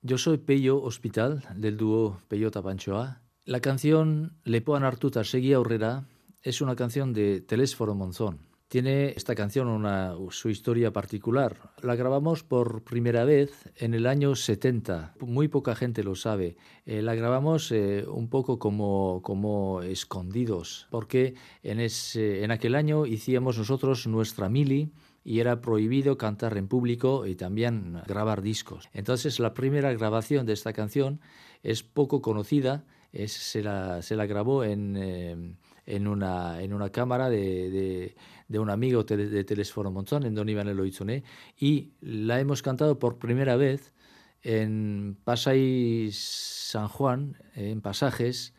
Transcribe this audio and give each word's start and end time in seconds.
Yo 0.00 0.16
soy 0.16 0.38
Pello 0.38 0.80
Hospital, 0.80 1.42
del 1.56 1.76
dúo 1.76 2.20
Pello 2.28 2.52
Tapanchoa. 2.52 3.20
La 3.44 3.58
canción 3.58 4.38
Lepoan 4.44 4.84
Artuta 4.84 5.24
Segui 5.24 5.52
Aurrera 5.52 6.06
es 6.40 6.60
una 6.60 6.76
canción 6.76 7.12
de 7.12 7.40
Telésforo 7.40 7.96
Monzón. 7.96 8.38
Tiene 8.68 9.08
esta 9.16 9.34
canción 9.34 9.66
una, 9.66 10.14
su 10.30 10.50
historia 10.50 10.92
particular. 10.92 11.72
La 11.82 11.96
grabamos 11.96 12.44
por 12.44 12.84
primera 12.84 13.24
vez 13.24 13.72
en 13.74 13.92
el 13.92 14.06
año 14.06 14.36
70. 14.36 15.14
Muy 15.18 15.48
poca 15.48 15.74
gente 15.74 16.04
lo 16.04 16.14
sabe. 16.14 16.56
Eh, 16.86 17.02
la 17.02 17.16
grabamos 17.16 17.72
eh, 17.72 18.04
un 18.06 18.28
poco 18.28 18.60
como, 18.60 19.20
como 19.24 19.82
escondidos, 19.82 20.86
porque 20.90 21.34
en, 21.64 21.80
ese, 21.80 22.44
en 22.44 22.52
aquel 22.52 22.76
año 22.76 23.04
hicimos 23.04 23.58
nosotros 23.58 24.06
nuestra 24.06 24.48
mili 24.48 24.92
y 25.24 25.40
era 25.40 25.60
prohibido 25.60 26.16
cantar 26.16 26.56
en 26.56 26.68
público 26.68 27.26
y 27.26 27.34
también 27.34 28.00
grabar 28.06 28.42
discos. 28.42 28.88
Entonces 28.92 29.38
la 29.38 29.54
primera 29.54 29.92
grabación 29.92 30.46
de 30.46 30.52
esta 30.52 30.72
canción 30.72 31.20
es 31.62 31.82
poco 31.82 32.22
conocida, 32.22 32.84
es, 33.12 33.32
se, 33.32 33.62
la, 33.62 34.02
se, 34.02 34.16
la, 34.16 34.26
grabó 34.26 34.64
en, 34.64 34.96
eh, 34.96 35.54
en, 35.86 36.06
una, 36.06 36.62
en 36.62 36.72
una 36.72 36.90
cámara 36.90 37.30
de, 37.30 38.14
de, 38.48 38.58
un 38.58 38.70
amigo 38.70 39.04
de, 39.04 39.44
Telesforo 39.44 39.90
Monzón, 39.90 40.24
en 40.24 40.34
Don 40.34 40.48
Iván 40.48 40.68
Eloizone, 40.68 41.24
y 41.58 41.92
la 42.00 42.40
hemos 42.40 42.62
cantado 42.62 42.98
por 42.98 43.18
primera 43.18 43.56
vez 43.56 43.92
en 44.42 45.16
Pasay 45.24 46.10
San 46.12 46.88
Juan, 46.88 47.36
en 47.54 47.80
Pasajes, 47.80 48.54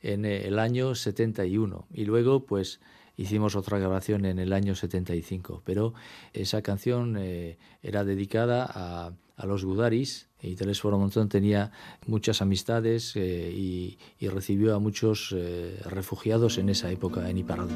en 0.00 0.24
el 0.24 0.58
año 0.58 0.94
71. 0.94 1.86
Y 1.92 2.04
luego, 2.04 2.46
pues, 2.46 2.80
hicimos 3.20 3.54
otra 3.54 3.78
grabación 3.78 4.24
en 4.24 4.38
el 4.38 4.52
año 4.52 4.74
75, 4.74 5.62
pero 5.64 5.92
esa 6.32 6.62
canción 6.62 7.16
eh, 7.18 7.58
era 7.82 8.02
dedicada 8.02 8.64
a, 8.64 9.12
a, 9.36 9.46
los 9.46 9.64
Gudaris 9.64 10.28
y 10.40 10.54
Telesforo 10.54 10.98
Montón 10.98 11.28
tenía 11.28 11.70
muchas 12.06 12.40
amistades 12.40 13.14
eh, 13.16 13.52
y, 13.54 13.98
recibió 14.28 14.74
a 14.74 14.78
muchos 14.78 15.34
eh, 15.36 15.78
refugiados 15.84 16.56
en 16.56 16.70
esa 16.70 16.90
época 16.90 17.28
en 17.28 17.38
Iparralde. 17.38 17.74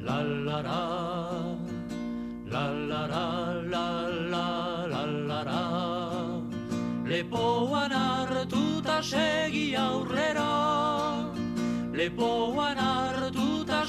La, 0.00 0.22
la, 0.22 0.62
la, 0.62 1.56
la, 2.46 2.72
la, 2.72 3.08
la, 3.08 3.62
la, 3.62 4.10
la, 4.20 4.86
la, 4.86 5.06
la, 5.06 5.44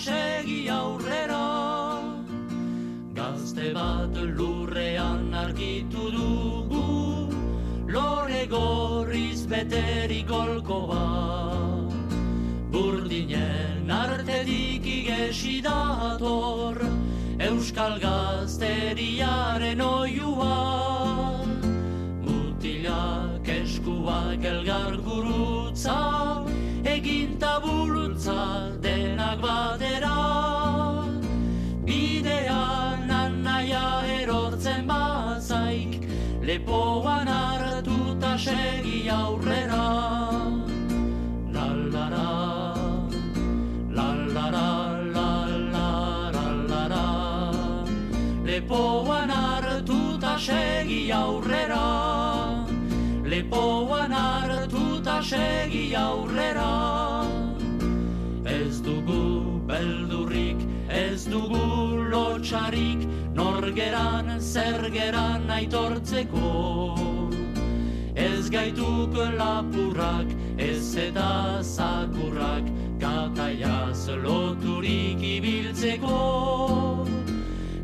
segi 0.06 0.70
aurrera 0.70 1.46
Gazte 3.18 3.68
bat 3.74 4.18
lurrean 4.38 5.34
argitu 5.34 6.04
dugu 6.16 6.84
Lore 7.96 8.44
gorriz 8.52 9.42
beteri 9.52 10.22
golko 10.32 10.80
bat. 10.90 11.94
Burdinen 12.74 13.90
artedik 13.98 14.86
igesi 14.98 15.56
dator 15.68 16.78
Euskal 17.48 17.96
gazteriaren 18.04 19.82
oiua. 19.88 20.60
Mutilak 22.26 23.48
eskuak 23.58 24.44
elgar 24.54 25.00
gurutza 25.08 26.00
egin 26.96 27.40
tabulutza 27.40 28.42
denak 28.84 29.42
batera 29.42 29.85
Lepoan 36.76 37.28
hartuta 37.28 38.38
segi 38.38 39.08
aurrera. 39.10 39.86
Lallara 41.56 42.32
Lallara 43.98 44.68
Lallara 45.16 46.34
Lallara 46.36 47.06
Lepoan 48.44 49.32
hartuta 49.32 50.38
segi 50.38 51.12
aurrera. 51.12 51.86
Lepoan 53.24 54.12
hartuta 54.12 55.22
segi 55.24 55.96
aurrera. 55.96 56.72
Ez 58.44 58.82
dugu 58.82 59.62
beldurrik, 59.66 60.60
ez 60.90 61.24
dugu 61.26 62.04
lotxarik 62.12 63.08
Norgeran 63.36 64.40
zergeran 64.40 65.50
aitortzeko. 65.52 66.96
Ez 68.16 68.50
gaituk 68.50 69.12
lapurrak, 69.38 70.32
ez 70.58 70.96
eta 70.96 71.62
zakurrak 71.62 72.64
Kataiaz 73.00 74.08
loturik 74.24 75.20
ibiltzeko. 75.20 77.06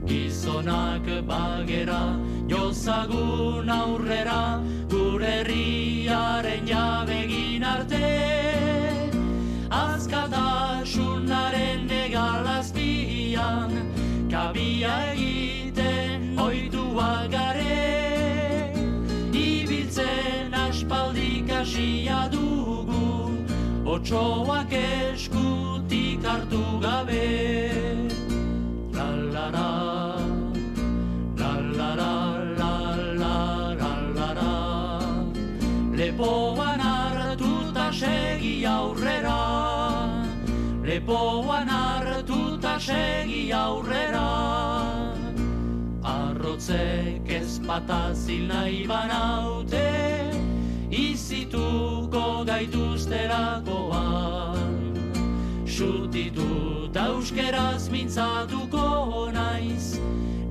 Gizonak 0.07 1.05
bagera, 1.27 2.15
jozagun 2.47 3.69
aurrera 3.69 4.61
Gure 4.89 5.41
herriaren 5.41 6.67
jabegin 6.67 7.63
arte. 7.63 8.07
Azkatasunaren 9.69 11.89
egalaztian 12.05 13.71
Kabia 14.31 15.11
egiten 15.11 15.30
Otsoak 24.01 24.71
eskutik 24.73 26.23
hartu 26.25 26.61
gabe. 26.81 27.69
Lallara 28.97 29.69
Lepoan 36.01 36.81
hartuta 36.81 37.91
segi 37.93 38.65
aurrera. 38.65 39.37
Lepoan 40.81 41.69
hartuta 41.69 42.79
segi 42.79 43.51
aurrera. 43.53 44.25
Arrotzek 46.01 47.29
ezpatazil 47.29 48.47
nahi 48.49 48.87
banaute 48.87 50.30
Izituko 51.11 52.47
gaituzterakoan 52.47 54.95
Sutitu 55.67 56.87
tauskeraz 56.95 57.91
mintzatuko 57.91 59.27
naiz 59.35 59.99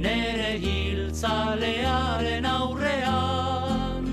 Nere 0.00 0.56
hiltzalearen 0.60 2.44
aurrean. 2.50 4.04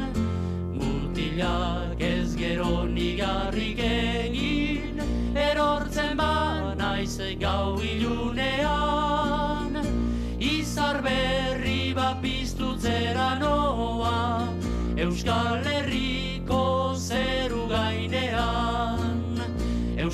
Mutilak 0.78 2.00
ez 2.00 2.36
gero 2.40 2.88
nigarrik 2.96 3.80
egin 3.90 5.04
Erortzen 5.36 6.18
ba 6.18 6.76
naiz 6.80 7.20
gau 7.44 7.76
ilunean. 7.92 9.72
Izar 10.40 11.02
berri 11.04 11.94
bat 11.96 12.22
piztutzera 12.24 13.36
noa 13.44 14.48
Euskal 14.98 15.64
Herriko 15.64 16.07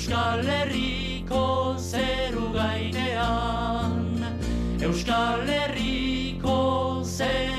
Euskal 0.04 0.44
Herriko 0.44 1.76
zeru 1.80 2.52
gainean 2.52 4.20
Euskal 4.84 5.48
Herriko 5.48 7.00
zeru 7.08 7.53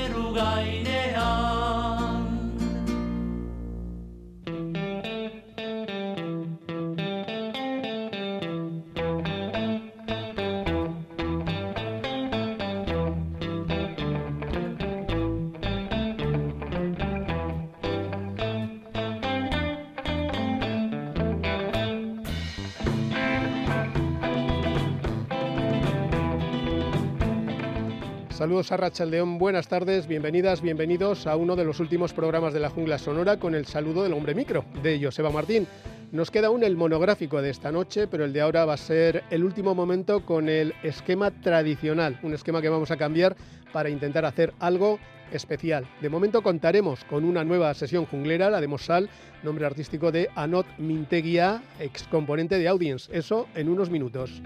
Saludos 28.46 28.70
a 28.70 28.76
Rachel 28.76 29.10
León, 29.10 29.38
buenas 29.38 29.66
tardes, 29.66 30.06
bienvenidas, 30.06 30.62
bienvenidos 30.62 31.26
a 31.26 31.34
uno 31.34 31.56
de 31.56 31.64
los 31.64 31.80
últimos 31.80 32.12
programas 32.12 32.54
de 32.54 32.60
la 32.60 32.70
Jungla 32.70 32.96
Sonora 32.96 33.40
con 33.40 33.56
el 33.56 33.66
saludo 33.66 34.04
del 34.04 34.12
hombre 34.12 34.36
micro, 34.36 34.64
de 34.84 35.02
Joseba 35.02 35.30
Martín. 35.30 35.66
Nos 36.12 36.30
queda 36.30 36.46
aún 36.46 36.62
el 36.62 36.76
monográfico 36.76 37.42
de 37.42 37.50
esta 37.50 37.72
noche, 37.72 38.06
pero 38.06 38.24
el 38.24 38.32
de 38.32 38.42
ahora 38.42 38.64
va 38.64 38.74
a 38.74 38.76
ser 38.76 39.24
el 39.30 39.42
último 39.42 39.74
momento 39.74 40.24
con 40.24 40.48
el 40.48 40.74
esquema 40.84 41.32
tradicional, 41.32 42.20
un 42.22 42.34
esquema 42.34 42.62
que 42.62 42.68
vamos 42.68 42.92
a 42.92 42.96
cambiar 42.96 43.34
para 43.72 43.90
intentar 43.90 44.24
hacer 44.24 44.54
algo 44.60 45.00
especial. 45.32 45.84
De 46.00 46.08
momento 46.08 46.40
contaremos 46.40 47.02
con 47.06 47.24
una 47.24 47.42
nueva 47.42 47.74
sesión 47.74 48.06
junglera, 48.06 48.48
la 48.48 48.60
de 48.60 48.68
Mosal, 48.68 49.10
nombre 49.42 49.66
artístico 49.66 50.12
de 50.12 50.30
Anot 50.36 50.68
Minteguia, 50.78 51.64
ex 51.80 52.04
componente 52.04 52.60
de 52.60 52.68
Audience. 52.68 53.10
Eso 53.12 53.48
en 53.56 53.68
unos 53.68 53.90
minutos. 53.90 54.40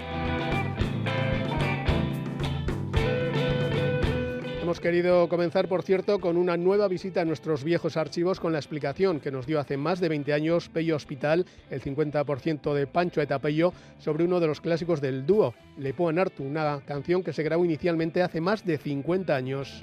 Hemos 4.70 4.78
querido 4.78 5.28
comenzar, 5.28 5.66
por 5.66 5.82
cierto, 5.82 6.20
con 6.20 6.36
una 6.36 6.56
nueva 6.56 6.86
visita 6.86 7.22
a 7.22 7.24
nuestros 7.24 7.64
viejos 7.64 7.96
archivos 7.96 8.38
con 8.38 8.52
la 8.52 8.60
explicación 8.60 9.18
que 9.18 9.32
nos 9.32 9.44
dio 9.44 9.58
hace 9.58 9.76
más 9.76 9.98
de 9.98 10.08
20 10.08 10.32
años 10.32 10.68
Pello 10.68 10.94
Hospital, 10.94 11.44
el 11.70 11.82
50% 11.82 12.72
de 12.72 12.86
Pancho 12.86 13.20
Etapello, 13.20 13.72
sobre 13.98 14.22
uno 14.22 14.38
de 14.38 14.46
los 14.46 14.60
clásicos 14.60 15.00
del 15.00 15.26
dúo, 15.26 15.54
Le 15.76 15.92
Poan 15.92 16.20
Artu, 16.20 16.44
una 16.44 16.82
canción 16.86 17.24
que 17.24 17.32
se 17.32 17.42
grabó 17.42 17.64
inicialmente 17.64 18.22
hace 18.22 18.40
más 18.40 18.64
de 18.64 18.78
50 18.78 19.34
años. 19.34 19.82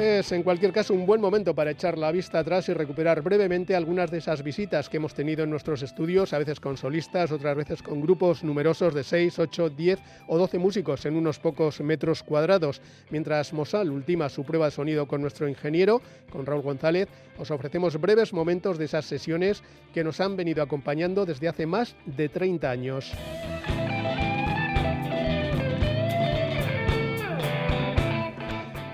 Es 0.00 0.32
en 0.32 0.42
cualquier 0.42 0.72
caso 0.72 0.94
un 0.94 1.04
buen 1.04 1.20
momento 1.20 1.54
para 1.54 1.72
echar 1.72 1.98
la 1.98 2.10
vista 2.10 2.38
atrás 2.38 2.66
y 2.70 2.72
recuperar 2.72 3.20
brevemente 3.20 3.76
algunas 3.76 4.10
de 4.10 4.16
esas 4.16 4.42
visitas 4.42 4.88
que 4.88 4.96
hemos 4.96 5.12
tenido 5.12 5.44
en 5.44 5.50
nuestros 5.50 5.82
estudios, 5.82 6.32
a 6.32 6.38
veces 6.38 6.58
con 6.58 6.78
solistas, 6.78 7.30
otras 7.30 7.54
veces 7.54 7.82
con 7.82 8.00
grupos 8.00 8.42
numerosos 8.42 8.94
de 8.94 9.04
6, 9.04 9.38
8, 9.38 9.68
10 9.68 10.00
o 10.28 10.38
12 10.38 10.58
músicos 10.58 11.04
en 11.04 11.16
unos 11.16 11.38
pocos 11.38 11.82
metros 11.82 12.22
cuadrados. 12.22 12.80
Mientras 13.10 13.52
Mosal 13.52 13.90
ultima 13.90 14.30
su 14.30 14.42
prueba 14.42 14.66
de 14.66 14.70
sonido 14.70 15.06
con 15.06 15.20
nuestro 15.20 15.46
ingeniero, 15.46 16.00
con 16.30 16.46
Raúl 16.46 16.62
González, 16.62 17.10
os 17.38 17.50
ofrecemos 17.50 18.00
breves 18.00 18.32
momentos 18.32 18.78
de 18.78 18.86
esas 18.86 19.04
sesiones 19.04 19.62
que 19.92 20.02
nos 20.02 20.18
han 20.20 20.34
venido 20.34 20.62
acompañando 20.62 21.26
desde 21.26 21.48
hace 21.48 21.66
más 21.66 21.94
de 22.06 22.30
30 22.30 22.70
años. 22.70 23.12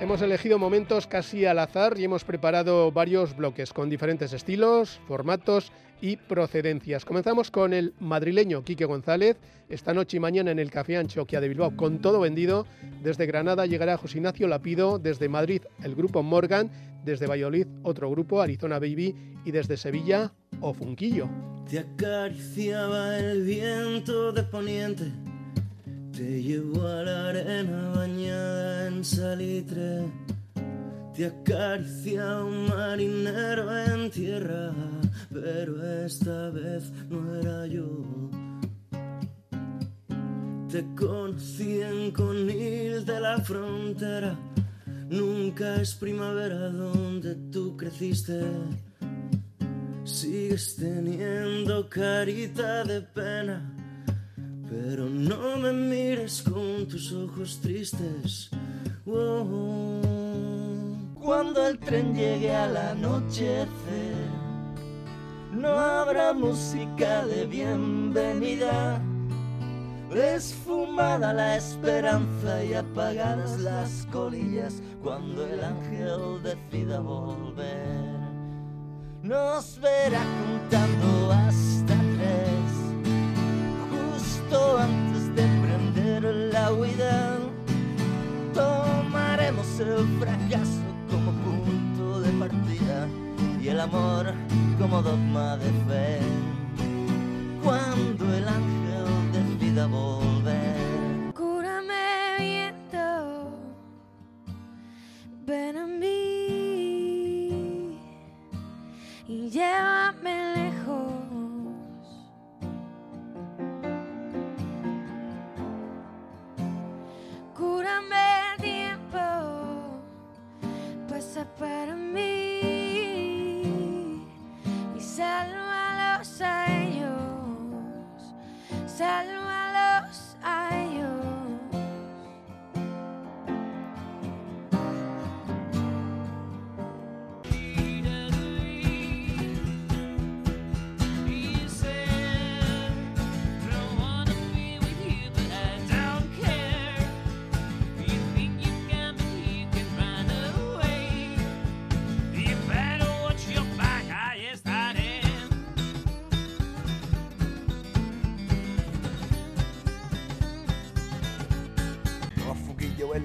Hemos 0.06 0.22
elegido 0.22 0.56
momentos 0.56 1.08
casi 1.08 1.46
al 1.46 1.58
azar 1.58 1.98
y 1.98 2.04
hemos 2.04 2.22
preparado 2.22 2.92
varios 2.92 3.36
bloques 3.36 3.72
con 3.72 3.90
diferentes 3.90 4.32
estilos, 4.32 5.00
formatos 5.08 5.72
y 6.00 6.16
procedencias. 6.16 7.04
Comenzamos 7.04 7.50
con 7.50 7.72
el 7.72 7.92
madrileño 7.98 8.62
Quique 8.62 8.84
González, 8.84 9.36
esta 9.68 9.92
noche 9.92 10.18
y 10.18 10.20
mañana 10.20 10.52
en 10.52 10.60
el 10.60 10.70
Café 10.70 10.96
Anchoquia 10.96 11.40
de 11.40 11.48
Bilbao, 11.48 11.74
con 11.74 11.98
todo 11.98 12.20
vendido. 12.20 12.68
Desde 13.02 13.26
Granada 13.26 13.66
llegará 13.66 13.96
José 13.96 14.18
Ignacio 14.18 14.46
Lapido, 14.46 15.00
desde 15.00 15.28
Madrid 15.28 15.62
el 15.82 15.96
grupo 15.96 16.22
Morgan, 16.22 16.70
desde 17.04 17.26
Valladolid 17.26 17.66
otro 17.82 18.08
grupo, 18.08 18.40
Arizona 18.40 18.78
Baby, 18.78 19.12
y 19.44 19.50
desde 19.50 19.76
Sevilla, 19.76 20.32
Ofunquillo. 20.60 21.28
Te 21.68 21.80
acariciaba 21.80 23.18
el 23.18 23.42
viento 23.42 24.30
de 24.30 24.44
poniente 24.44 25.10
te 26.16 26.42
llevo 26.42 26.80
a 26.86 27.02
la 27.02 27.28
arena 27.28 27.90
bañada 27.94 28.86
en 28.86 29.04
salitre. 29.04 30.06
Te 31.14 31.26
acaricia 31.26 32.42
un 32.42 32.68
marinero 32.68 33.76
en 33.84 34.10
tierra, 34.10 34.72
pero 35.30 36.04
esta 36.06 36.50
vez 36.50 36.90
no 37.10 37.36
era 37.36 37.66
yo. 37.66 37.86
Te 40.70 40.86
conocí 40.94 41.82
en 41.82 42.10
Conil 42.12 43.04
de 43.04 43.20
la 43.20 43.38
frontera. 43.38 44.38
Nunca 45.10 45.82
es 45.82 45.94
primavera 45.94 46.70
donde 46.70 47.34
tú 47.52 47.76
creciste. 47.76 48.40
Sigues 50.04 50.76
teniendo 50.76 51.88
carita 51.90 52.84
de 52.84 53.02
pena 53.02 53.85
pero 54.68 55.06
no 55.08 55.56
me 55.58 55.72
mires 55.72 56.42
con 56.42 56.86
tus 56.86 57.12
ojos 57.12 57.60
tristes. 57.60 58.50
Cuando 61.14 61.66
el 61.66 61.78
tren 61.78 62.14
llegue 62.14 62.54
al 62.54 62.76
anochecer, 62.76 63.68
no 65.52 65.68
habrá 65.68 66.32
música 66.32 67.24
de 67.26 67.46
bienvenida. 67.46 69.00
Esfumada 70.14 71.32
la 71.32 71.56
esperanza 71.56 72.64
y 72.64 72.74
apagadas 72.74 73.58
las 73.58 74.06
colillas 74.12 74.82
cuando 75.02 75.46
el 75.46 75.62
ángel 75.62 76.42
decida 76.42 77.00
volver. 77.00 78.16
Nos 79.22 79.80
verá 79.80 80.22
contando 80.22 81.32
hasta 81.32 81.95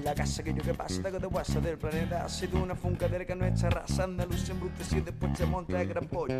la 0.02 0.14
casa 0.14 0.42
que 0.42 0.52
yo 0.52 0.62
que 0.62 0.74
pasa 0.74 1.00
de 1.02 1.26
WhatsApp 1.26 1.62
del 1.62 1.78
planeta. 1.78 2.24
Ha 2.24 2.28
sido 2.28 2.62
una 2.62 2.74
funcadera 2.74 3.24
que 3.24 3.34
nuestra 3.34 3.70
raza 3.70 4.06
luz 4.06 4.48
embrutecida 4.48 4.98
y 4.98 5.02
después 5.02 5.38
se 5.38 5.46
monta 5.46 5.80
el 5.80 5.88
gran 5.88 6.06
pollo. 6.06 6.34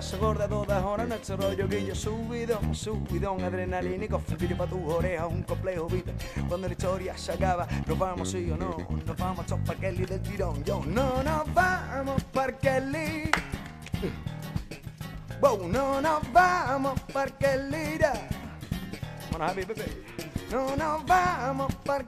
Se 0.00 0.16
gorda 0.16 0.48
todas 0.48 0.82
horas 0.82 1.06
nuestro 1.06 1.36
rollo 1.36 1.68
que 1.68 1.84
yo 1.84 1.94
subido 1.94 2.60
subidón 2.74 3.42
adrenalínico 3.42 4.18
funquillo 4.18 4.56
pa' 4.56 4.66
tu 4.66 4.90
oreja 4.90 5.26
un 5.26 5.42
complejo 5.42 5.86
vida. 5.86 6.12
Cuando 6.48 6.66
la 6.66 6.72
historia 6.72 7.16
se 7.16 7.32
acaba 7.32 7.68
nos 7.86 7.98
vamos 7.98 8.30
sí 8.30 8.50
o 8.50 8.56
no 8.56 8.76
nos 9.06 9.16
vamos 9.16 9.46
a 9.52 9.74
Kelly 9.74 10.04
del 10.04 10.20
tirón 10.22 10.64
yo 10.64 10.82
no 10.86 11.22
nos 11.22 11.54
vamos 11.54 12.22
para 12.24 12.58
Kelly. 12.58 13.30
Wow, 15.40 15.68
no 15.68 16.00
nos 16.00 16.32
vamos 16.32 17.00
para 17.12 17.30
Kelly 17.38 17.98
no 20.50 20.76
nos 20.76 21.06
vamos 21.06 21.74
para 21.76 22.04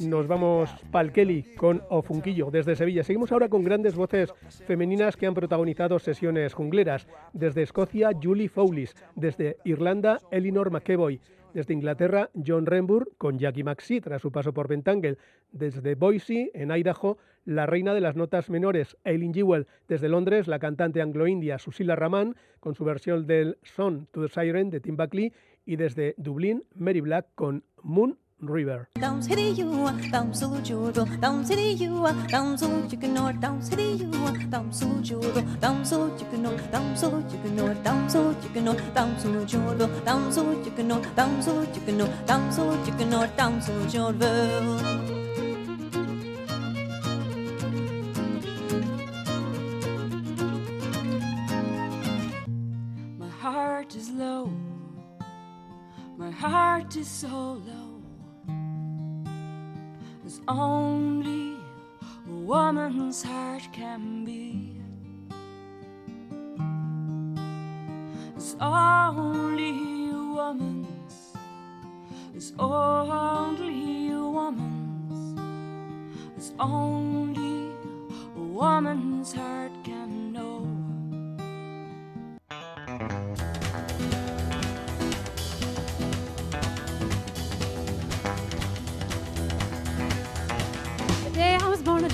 Nos 0.00 0.26
vamos 0.26 0.70
pa'l 0.90 1.12
Kelly 1.12 1.42
con 1.56 1.82
Ofunquillo 1.88 2.50
desde 2.50 2.76
Sevilla. 2.76 3.02
Seguimos 3.02 3.32
ahora 3.32 3.48
con 3.48 3.64
grandes 3.64 3.94
voces 3.94 4.32
femeninas 4.66 5.16
que 5.16 5.26
han 5.26 5.34
protagonizado 5.34 5.98
sesiones 5.98 6.54
jungleras. 6.54 7.06
Desde 7.32 7.62
Escocia, 7.62 8.10
Julie 8.20 8.48
Fowlis. 8.48 8.94
Desde 9.14 9.56
Irlanda, 9.64 10.20
Elinor 10.30 10.70
McEvoy 10.70 11.20
Desde 11.56 11.72
Inglaterra, 11.72 12.28
John 12.46 12.66
Renburg 12.66 13.16
con 13.16 13.38
Jackie 13.38 13.64
McSee 13.64 14.02
tras 14.02 14.20
su 14.20 14.30
paso 14.30 14.52
por 14.52 14.68
Pentangle. 14.68 15.16
Desde 15.52 15.94
Boise, 15.94 16.50
en 16.52 16.70
Idaho, 16.70 17.16
la 17.46 17.64
reina 17.64 17.94
de 17.94 18.02
las 18.02 18.14
notas 18.14 18.50
menores, 18.50 18.98
Eileen 19.04 19.32
Jewell. 19.32 19.66
Desde 19.88 20.10
Londres, 20.10 20.48
la 20.48 20.58
cantante 20.58 21.00
anglo-india 21.00 21.58
Susila 21.58 21.96
Raman 21.96 22.36
con 22.60 22.74
su 22.74 22.84
versión 22.84 23.26
del 23.26 23.56
Son 23.62 24.06
to 24.12 24.20
the 24.20 24.28
Siren 24.28 24.68
de 24.68 24.80
Tim 24.80 24.98
Buckley. 24.98 25.32
Y 25.64 25.76
desde 25.76 26.14
Dublín, 26.18 26.64
Mary 26.74 27.00
Black 27.00 27.28
con 27.34 27.64
Moon 27.82 28.18
River. 28.40 28.88
My 53.18 53.28
heart 53.40 53.94
is 53.94 54.10
low, 54.10 54.52
my 56.18 56.30
heart 56.30 56.96
is 56.96 57.08
so 57.08 57.62
low. 57.66 57.85
As 60.36 60.42
only 60.48 61.56
a 62.28 62.30
woman's 62.30 63.22
heart 63.22 63.62
can 63.72 64.22
be. 64.22 64.76
As 68.36 68.54
only 68.60 70.10
a 70.10 70.18
woman's, 70.34 71.32
as 72.36 72.52
only 72.58 74.10
a 74.10 74.20
woman's, 74.20 75.40
as 76.36 76.52
only 76.60 77.70
a 78.36 78.40
woman's 78.40 79.32
heart 79.32 79.72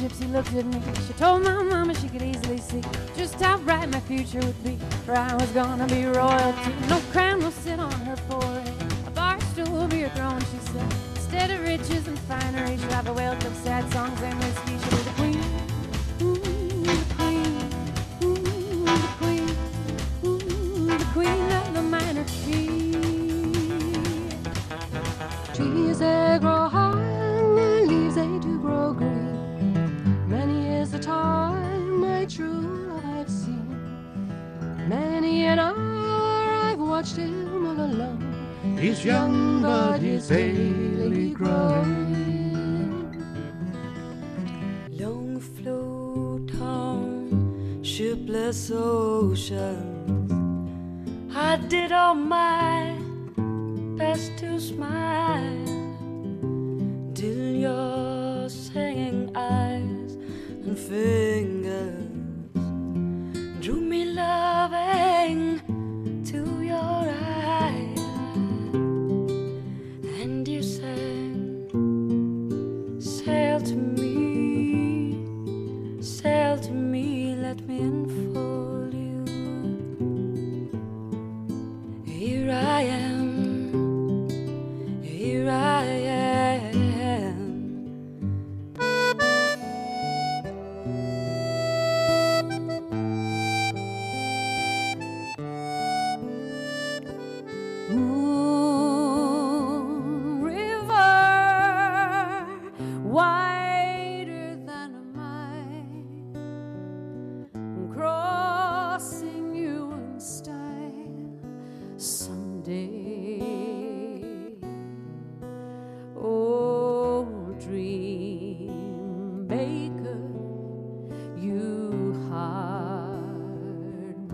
gypsy 0.02 0.32
looked 0.32 0.52
at 0.54 0.66
me. 0.66 0.80
She 1.06 1.12
told 1.12 1.44
my 1.44 1.62
mama 1.62 1.94
she 1.94 2.08
could 2.08 2.22
easily 2.22 2.58
see 2.58 2.82
just 3.16 3.34
how 3.40 3.56
bright 3.58 3.88
my 3.88 4.00
future 4.00 4.40
would 4.40 4.64
be. 4.64 4.76
For 5.06 5.16
I 5.16 5.32
was 5.34 5.48
gonna 5.50 5.86
be 5.86 6.06
royalty. 6.06 6.72
No 6.88 6.98
crown 7.12 7.38
will 7.38 7.52
sit 7.52 7.78
on 7.78 7.92
her 7.92 8.16
forehead. 8.28 8.74
A 9.06 9.10
bar 9.12 9.40
stool 9.52 9.70
will 9.70 9.86
be 9.86 10.00
her 10.00 10.08
throne, 10.16 10.40
she 10.40 10.58
said. 10.72 10.92
Instead 11.14 11.50
of 11.52 11.60
riches 11.60 12.08
and 12.08 12.18
finery, 12.20 12.78
she'll 12.78 12.90
have 12.90 13.08
a 13.08 13.12
wealth 13.12 13.44
of 13.46 13.54
sad 13.58 13.88
songs 13.92 14.20
and 14.22 14.36
whiskey. 14.40 14.76
She'll 14.90 15.01
his 40.22 40.28
daily 40.28 41.30
grind. 41.30 43.16
Long 44.90 45.40
float 45.40 46.54
on 46.60 47.80
shipless 47.82 48.70
ocean. 48.72 49.81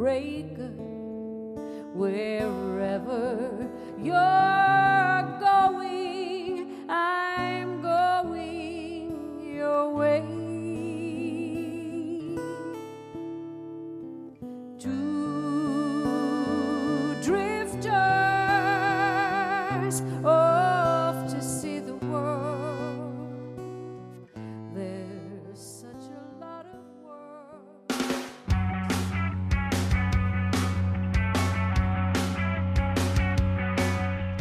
Heartbreaker 0.09 0.73
wherever 1.93 3.69
you're 4.03 4.58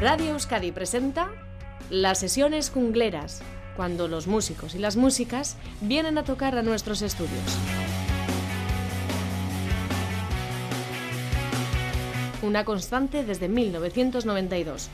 Radio 0.09 0.31
Euskadi 0.31 0.71
presenta 0.71 1.27
las 1.89 2.17
sesiones 2.19 2.69
jungleras, 2.69 3.41
cuando 3.75 4.07
los 4.07 4.25
músicos 4.25 4.73
y 4.73 4.77
las 4.77 4.95
músicas 4.95 5.57
vienen 5.81 6.17
a 6.17 6.23
tocar 6.23 6.57
a 6.57 6.61
nuestros 6.61 7.01
estudios. 7.01 7.43
Una 12.41 12.63
constante 12.63 13.25
desde 13.25 13.49
1992. 13.49 14.89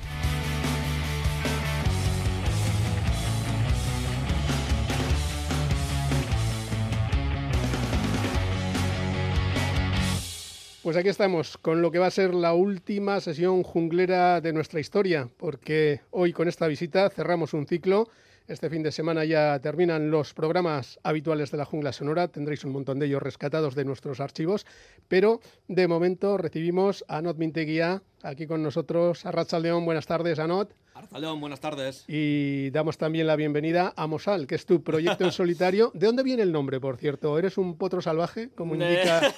Pues 10.84 10.98
aquí 10.98 11.08
estamos 11.08 11.58
con 11.58 11.82
lo 11.82 11.92
que 11.92 12.00
va 12.00 12.08
a 12.08 12.12
ser 12.12 12.34
la 12.34 12.54
última 12.54 13.22
sesión 13.22 13.64
junglera 13.64 14.42
de 14.42 14.52
nuestra 14.52 14.82
historia, 14.82 15.30
porque 15.38 16.02
hoy 16.12 16.34
con 16.34 16.50
esta 16.50 16.68
visita 16.68 17.10
cerramos 17.10 17.54
un 17.54 17.66
ciclo. 17.66 18.10
Este 18.46 18.70
fin 18.70 18.84
de 18.84 18.92
semana 18.92 19.24
ya 19.24 19.58
terminan 19.60 20.12
los 20.12 20.34
programas 20.34 21.00
habituales 21.02 21.50
de 21.50 21.58
la 21.58 21.64
jungla 21.64 21.94
sonora, 21.94 22.28
tendréis 22.28 22.66
un 22.66 22.74
montón 22.74 23.00
de 23.00 23.06
ellos 23.06 23.24
rescatados 23.24 23.74
de 23.74 23.86
nuestros 23.86 24.20
archivos, 24.20 24.66
pero 25.08 25.40
de 25.70 25.88
momento 25.88 26.38
recibimos 26.38 27.06
a 27.08 27.22
Not 27.22 27.38
Minteguía, 27.38 28.04
aquí 28.22 28.46
con 28.46 28.62
nosotros. 28.62 29.26
Arracha 29.26 29.60
León, 29.60 29.86
buenas 29.86 30.08
tardes, 30.08 30.40
Anot. 30.40 30.76
León, 31.18 31.40
buenas 31.40 31.62
tardes. 31.62 32.04
Y 32.10 32.70
damos 32.72 32.98
también 32.98 33.28
la 33.28 33.38
bienvenida 33.38 33.94
a 33.96 34.08
Mosal, 34.08 34.46
que 34.46 34.56
es 34.56 34.66
tu 34.66 34.84
proyecto 34.84 35.24
en 35.24 35.32
solitario. 35.32 35.92
¿De 35.94 36.06
dónde 36.06 36.24
viene 36.24 36.44
el 36.44 36.52
nombre, 36.52 36.82
por 36.82 36.98
cierto? 36.98 37.40
¿Eres 37.40 37.58
un 37.58 37.78
potro 37.78 38.02
salvaje, 38.02 38.50
como 38.50 38.76
indica? 38.76 39.34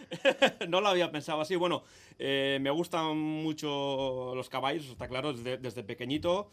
no 0.68 0.80
lo 0.80 0.88
había 0.88 1.10
pensado 1.10 1.40
así. 1.40 1.56
Bueno, 1.56 1.82
eh, 2.20 2.58
me 2.60 2.70
gustan 2.70 3.18
mucho 3.18 4.32
los 4.36 4.48
caballos, 4.48 4.86
está 4.86 5.08
claro, 5.08 5.32
desde, 5.32 5.58
desde 5.58 5.82
pequeñito. 5.82 6.50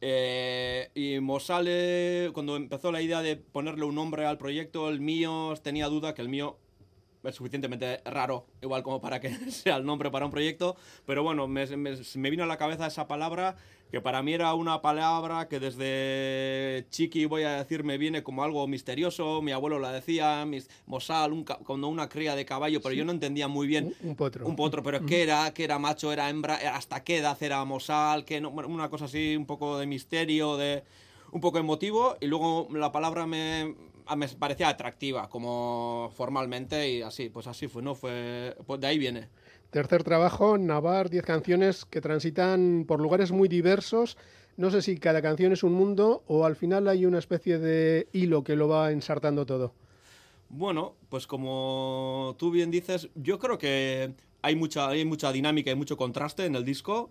Eh, 0.00 0.90
y 0.94 1.18
Mosale, 1.20 2.30
cuando 2.32 2.56
empezó 2.56 2.92
la 2.92 3.02
idea 3.02 3.22
de 3.22 3.36
ponerle 3.36 3.84
un 3.84 3.96
nombre 3.96 4.26
al 4.26 4.38
proyecto, 4.38 4.88
el 4.88 5.00
mío 5.00 5.54
tenía 5.62 5.88
duda 5.88 6.14
que 6.14 6.22
el 6.22 6.28
mío 6.28 6.58
es 7.24 7.34
suficientemente 7.34 8.00
raro, 8.04 8.46
igual 8.62 8.82
como 8.82 9.00
para 9.00 9.20
que 9.20 9.30
sea 9.50 9.76
el 9.76 9.84
nombre 9.84 10.10
para 10.10 10.24
un 10.24 10.30
proyecto, 10.30 10.76
pero 11.06 11.22
bueno, 11.22 11.48
me, 11.48 11.66
me, 11.66 12.30
vino 12.30 12.44
a 12.44 12.46
la 12.46 12.56
cabeza 12.56 12.86
esa 12.86 13.08
palabra 13.08 13.56
que 13.90 14.00
para 14.00 14.22
mí 14.22 14.34
era 14.34 14.52
una 14.54 14.82
palabra 14.82 15.48
que 15.48 15.60
desde 15.60 16.86
chiqui, 16.90 17.24
voy 17.24 17.44
a 17.44 17.58
decir, 17.58 17.84
me 17.84 17.96
viene 17.96 18.22
como 18.22 18.44
algo 18.44 18.66
misterioso, 18.66 19.40
mi 19.40 19.52
abuelo 19.52 19.78
la 19.78 19.92
decía, 19.92 20.44
mis, 20.44 20.68
mosal, 20.86 21.32
un, 21.32 21.44
cuando 21.44 21.88
una 21.88 22.08
cría 22.08 22.34
de 22.34 22.44
caballo, 22.44 22.82
pero 22.82 22.94
yo 22.94 23.04
no 23.04 23.12
entendía 23.12 23.48
muy 23.48 23.66
bien. 23.66 23.94
Un, 24.02 24.14
potro. 24.14 24.46
Un 24.46 24.56
potro, 24.56 24.82
pero 24.82 25.06
¿qué 25.06 25.22
era? 25.22 25.52
¿Qué 25.54 25.64
era 25.64 25.78
macho? 25.78 26.12
¿Era 26.12 26.28
hembra? 26.28 26.56
¿Hasta 26.74 27.02
qué 27.02 27.18
edad 27.18 27.42
era 27.42 27.64
mosal? 27.64 28.26
¿Qué 28.26 28.40
no? 28.40 28.50
una 28.50 28.90
cosa 28.90 29.06
así, 29.06 29.36
un 29.36 29.46
poco 29.46 29.78
de 29.78 29.86
misterio, 29.86 30.58
de 30.58 30.84
un 31.32 31.40
poco 31.40 31.58
emotivo, 31.58 32.16
y 32.20 32.26
luego 32.26 32.68
la 32.72 32.92
palabra 32.92 33.26
me, 33.26 33.74
me 34.16 34.28
parecía 34.28 34.68
atractiva 34.68 35.28
como 35.28 36.10
formalmente 36.14 36.90
y 36.90 37.02
así, 37.02 37.28
pues 37.28 37.46
así 37.46 37.68
fue, 37.68 37.82
¿no? 37.82 37.94
Fue, 37.94 38.56
pues 38.66 38.80
de 38.80 38.86
ahí 38.86 38.98
viene. 38.98 39.28
Tercer 39.70 40.02
trabajo, 40.02 40.56
Navar, 40.56 41.10
10 41.10 41.24
canciones 41.24 41.84
que 41.84 42.00
transitan 42.00 42.84
por 42.86 43.00
lugares 43.00 43.32
muy 43.32 43.48
diversos. 43.48 44.16
No 44.56 44.70
sé 44.70 44.82
si 44.82 44.98
cada 44.98 45.22
canción 45.22 45.52
es 45.52 45.62
un 45.62 45.72
mundo 45.72 46.24
o 46.26 46.44
al 46.44 46.56
final 46.56 46.88
hay 46.88 47.06
una 47.06 47.18
especie 47.18 47.58
de 47.58 48.08
hilo 48.12 48.42
que 48.42 48.56
lo 48.56 48.66
va 48.66 48.90
ensartando 48.90 49.46
todo. 49.46 49.74
Bueno, 50.48 50.96
pues 51.10 51.26
como 51.26 52.34
tú 52.38 52.50
bien 52.50 52.70
dices, 52.70 53.10
yo 53.14 53.38
creo 53.38 53.58
que 53.58 54.14
hay 54.40 54.56
mucha, 54.56 54.88
hay 54.88 55.04
mucha 55.04 55.30
dinámica 55.32 55.70
y 55.70 55.74
mucho 55.74 55.96
contraste 55.96 56.46
en 56.46 56.54
el 56.54 56.64
disco. 56.64 57.10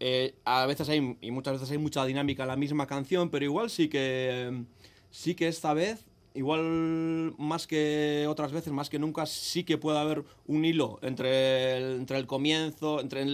Eh, 0.00 0.36
a 0.44 0.66
veces 0.66 0.88
hay, 0.88 1.18
y 1.20 1.30
muchas 1.30 1.54
veces 1.54 1.72
hay 1.72 1.78
mucha 1.78 2.04
dinámica 2.04 2.44
en 2.44 2.48
la 2.48 2.56
misma 2.56 2.86
canción, 2.86 3.30
pero 3.30 3.44
igual 3.44 3.68
sí 3.68 3.88
que, 3.88 4.62
sí 5.10 5.34
que 5.34 5.48
esta 5.48 5.74
vez 5.74 6.06
igual 6.34 7.34
más 7.38 7.66
que 7.66 8.26
otras 8.28 8.52
veces, 8.52 8.72
más 8.72 8.88
que 8.90 8.98
nunca, 8.98 9.26
sí 9.26 9.64
que 9.64 9.78
puede 9.78 9.98
haber 9.98 10.24
un 10.46 10.64
hilo 10.64 10.98
entre 11.02 11.76
el, 11.76 11.96
entre 12.00 12.18
el 12.18 12.26
comienzo, 12.26 13.00
entre 13.00 13.24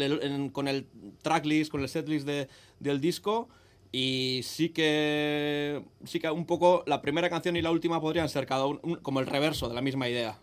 con 0.52 0.68
el 0.68 0.86
tracklist, 1.22 1.70
con 1.70 1.82
el 1.82 1.88
setlist 1.88 2.26
de, 2.26 2.48
del 2.80 3.00
disco. 3.00 3.48
Y 3.92 4.40
sí 4.42 4.70
que, 4.70 5.82
sí 6.04 6.18
que 6.18 6.28
un 6.28 6.46
poco 6.46 6.82
la 6.86 7.00
primera 7.00 7.30
canción 7.30 7.56
y 7.56 7.62
la 7.62 7.70
última 7.70 8.00
podrían 8.00 8.28
ser 8.28 8.44
cada 8.44 8.66
uno 8.66 8.80
como 9.02 9.20
el 9.20 9.26
reverso 9.26 9.68
de 9.68 9.74
la 9.74 9.82
misma 9.82 10.08
idea. 10.08 10.36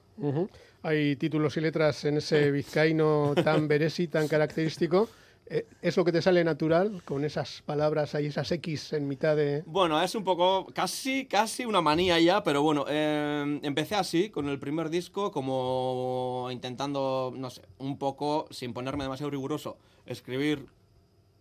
Hay 0.83 1.15
títulos 1.17 1.57
y 1.57 1.61
letras 1.61 2.05
en 2.05 2.17
ese 2.17 2.49
vizcaíno 2.49 3.33
tan 3.43 3.67
veresi, 3.67 4.07
tan 4.07 4.27
característico. 4.27 5.09
Eh, 5.53 5.67
¿Es 5.81 5.97
lo 5.97 6.05
que 6.05 6.13
te 6.13 6.21
sale 6.21 6.45
natural 6.45 7.03
con 7.03 7.25
esas 7.25 7.61
palabras 7.63 8.15
ahí, 8.15 8.27
esas 8.27 8.49
X 8.53 8.93
en 8.93 9.09
mitad 9.09 9.35
de...? 9.35 9.63
Bueno, 9.65 10.01
es 10.01 10.15
un 10.15 10.23
poco, 10.23 10.67
casi, 10.73 11.25
casi 11.25 11.65
una 11.65 11.81
manía 11.81 12.17
ya, 12.21 12.41
pero 12.41 12.63
bueno, 12.63 12.85
em, 12.87 13.59
empecé 13.61 13.95
así, 13.95 14.29
con 14.29 14.47
el 14.47 14.59
primer 14.59 14.89
disco, 14.89 15.29
como 15.29 16.47
intentando, 16.51 17.33
no 17.35 17.49
sé, 17.49 17.63
un 17.79 17.97
poco, 17.97 18.47
sin 18.49 18.71
ponerme 18.71 19.03
demasiado 19.03 19.29
riguroso, 19.29 19.77
escribir 20.05 20.67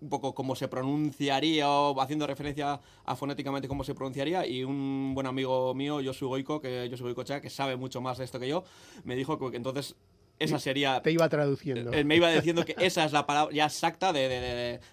un 0.00 0.08
poco 0.08 0.34
cómo 0.34 0.56
se 0.56 0.66
pronunciaría 0.66 1.70
o 1.70 2.00
haciendo 2.00 2.26
referencia 2.26 2.80
a 3.04 3.14
fonéticamente 3.14 3.68
cómo 3.68 3.84
se 3.84 3.94
pronunciaría 3.94 4.44
y 4.44 4.64
un 4.64 5.12
buen 5.14 5.28
amigo 5.28 5.72
mío, 5.72 6.00
Josu 6.04 6.26
Goico, 6.26 6.60
que 6.60 6.88
Josu 6.90 7.04
Goicochea, 7.04 7.40
que 7.40 7.50
sabe 7.50 7.76
mucho 7.76 8.00
más 8.00 8.18
de 8.18 8.24
esto 8.24 8.40
que 8.40 8.48
yo, 8.48 8.64
me 9.04 9.14
dijo 9.14 9.38
que 9.38 9.56
entonces 9.56 9.94
esa 10.40 10.58
sería... 10.58 11.00
Te 11.02 11.12
iba 11.12 11.28
traduciendo. 11.28 11.92
me 12.04 12.16
iba 12.16 12.30
diciendo 12.30 12.64
que 12.64 12.74
esa 12.78 13.04
es 13.04 13.12
la 13.12 13.26
palabra 13.26 13.54
ya 13.54 13.66
exacta 13.66 14.12
de, 14.12 14.28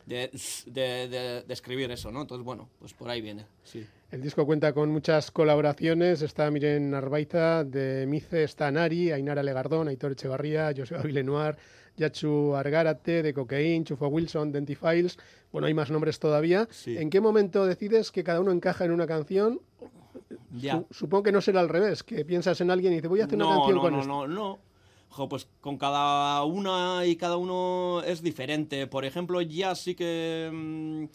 de, 0.05 0.29
de, 0.65 1.43
de, 1.47 1.53
escribir 1.53 1.89
eso, 1.89 2.11
¿no? 2.11 2.21
Entonces, 2.21 2.45
bueno, 2.45 2.69
pues 2.79 2.93
por 2.93 3.09
ahí 3.09 3.21
viene, 3.21 3.45
sí. 3.63 3.85
El 4.09 4.21
disco 4.21 4.45
cuenta 4.45 4.71
con 4.71 4.89
muchas 4.89 5.31
colaboraciones. 5.31 6.21
Está 6.21 6.49
Miren 6.49 6.93
Arbaiza, 6.93 7.65
de 7.65 8.05
Mice, 8.07 8.43
está 8.43 8.71
Nari, 8.71 9.11
Ainara 9.11 9.43
Legardón, 9.43 9.89
Aitor 9.89 10.13
Echevarría, 10.13 10.71
Joseba 10.75 11.01
Vilenoir, 11.01 11.57
Yachu 11.97 12.55
Argárate, 12.55 13.21
de 13.21 13.33
Cocaine, 13.33 13.83
Chufo 13.83 14.07
Wilson, 14.07 14.53
Dentifiles. 14.53 15.17
Bueno, 15.51 15.67
hay 15.67 15.73
más 15.73 15.91
nombres 15.91 16.19
todavía. 16.19 16.69
¿En 16.85 17.09
qué 17.09 17.19
momento 17.19 17.65
decides 17.65 18.11
que 18.11 18.23
cada 18.23 18.39
uno 18.39 18.51
encaja 18.51 18.85
en 18.85 18.91
una 18.91 19.07
canción? 19.07 19.59
Ya. 20.51 20.83
supongo 20.89 21.23
que 21.23 21.31
no 21.31 21.41
será 21.41 21.59
al 21.59 21.69
revés, 21.69 22.03
que 22.03 22.25
piensas 22.25 22.59
en 22.61 22.71
alguien 22.71 22.93
y 22.93 22.95
dices, 22.97 23.09
voy 23.09 23.21
a 23.21 23.25
hacer 23.25 23.35
una 23.35 23.55
canción 23.55 23.75
no, 23.75 23.81
con 23.81 23.93
no, 23.93 23.99
esto. 23.99 24.09
No, 24.09 24.27
no, 24.27 24.33
no 24.33 24.66
pues 25.29 25.47
con 25.61 25.77
cada 25.77 26.43
una 26.43 27.05
y 27.05 27.15
cada 27.15 27.37
uno 27.37 28.01
es 28.05 28.21
diferente. 28.21 28.87
Por 28.87 29.05
ejemplo, 29.05 29.41
ya 29.41 29.75
sí 29.75 29.95
que 29.95 30.49
mm, 30.53 31.05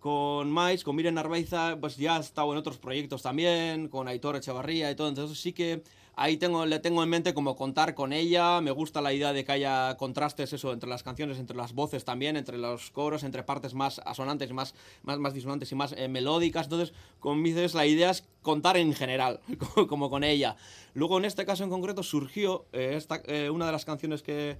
con 0.00 0.50
Mais, 0.50 0.84
con 0.84 0.96
Miren 0.96 1.18
Arbaiza, 1.18 1.78
pues 1.80 1.96
ya 1.96 2.16
ha 2.16 2.20
estado 2.20 2.52
en 2.52 2.58
otros 2.58 2.78
proyectos 2.78 3.22
también, 3.22 3.88
con 3.88 4.08
Aitor 4.08 4.36
Echevarría 4.36 4.90
y 4.90 4.96
todo. 4.96 5.08
Entonces 5.08 5.38
sí 5.38 5.52
que 5.52 5.82
ahí 6.14 6.36
tengo, 6.36 6.66
le 6.66 6.78
tengo 6.78 7.02
en 7.02 7.08
mente 7.08 7.34
como 7.34 7.56
contar 7.56 7.94
con 7.94 8.12
ella. 8.12 8.60
Me 8.60 8.70
gusta 8.70 9.00
la 9.00 9.12
idea 9.12 9.32
de 9.32 9.44
que 9.44 9.52
haya 9.52 9.96
contrastes 9.96 10.52
eso 10.52 10.72
entre 10.72 10.88
las 10.88 11.02
canciones, 11.02 11.38
entre 11.38 11.56
las 11.56 11.72
voces 11.74 12.04
también, 12.04 12.36
entre 12.36 12.58
los 12.58 12.90
coros, 12.90 13.22
entre 13.22 13.42
partes 13.42 13.74
más 13.74 14.00
asonantes, 14.04 14.52
más, 14.52 14.74
más, 15.02 15.18
más 15.18 15.34
disonantes 15.34 15.72
y 15.72 15.74
más 15.74 15.92
eh, 15.92 16.08
melódicas. 16.08 16.66
Entonces, 16.66 16.94
con 17.20 17.40
Mices 17.40 17.74
la 17.74 17.86
idea 17.86 18.10
es 18.10 18.24
contar 18.42 18.76
en 18.76 18.94
general, 18.94 19.40
como 19.88 20.10
con 20.10 20.24
ella. 20.24 20.56
Luego, 20.94 21.18
en 21.18 21.24
este 21.24 21.46
caso 21.46 21.64
en 21.64 21.70
concreto, 21.70 22.02
surgió 22.02 22.66
eh, 22.72 22.94
esta, 22.96 23.22
eh, 23.26 23.50
una 23.50 23.66
de 23.66 23.72
las 23.72 23.84
canciones 23.84 24.22
que, 24.22 24.56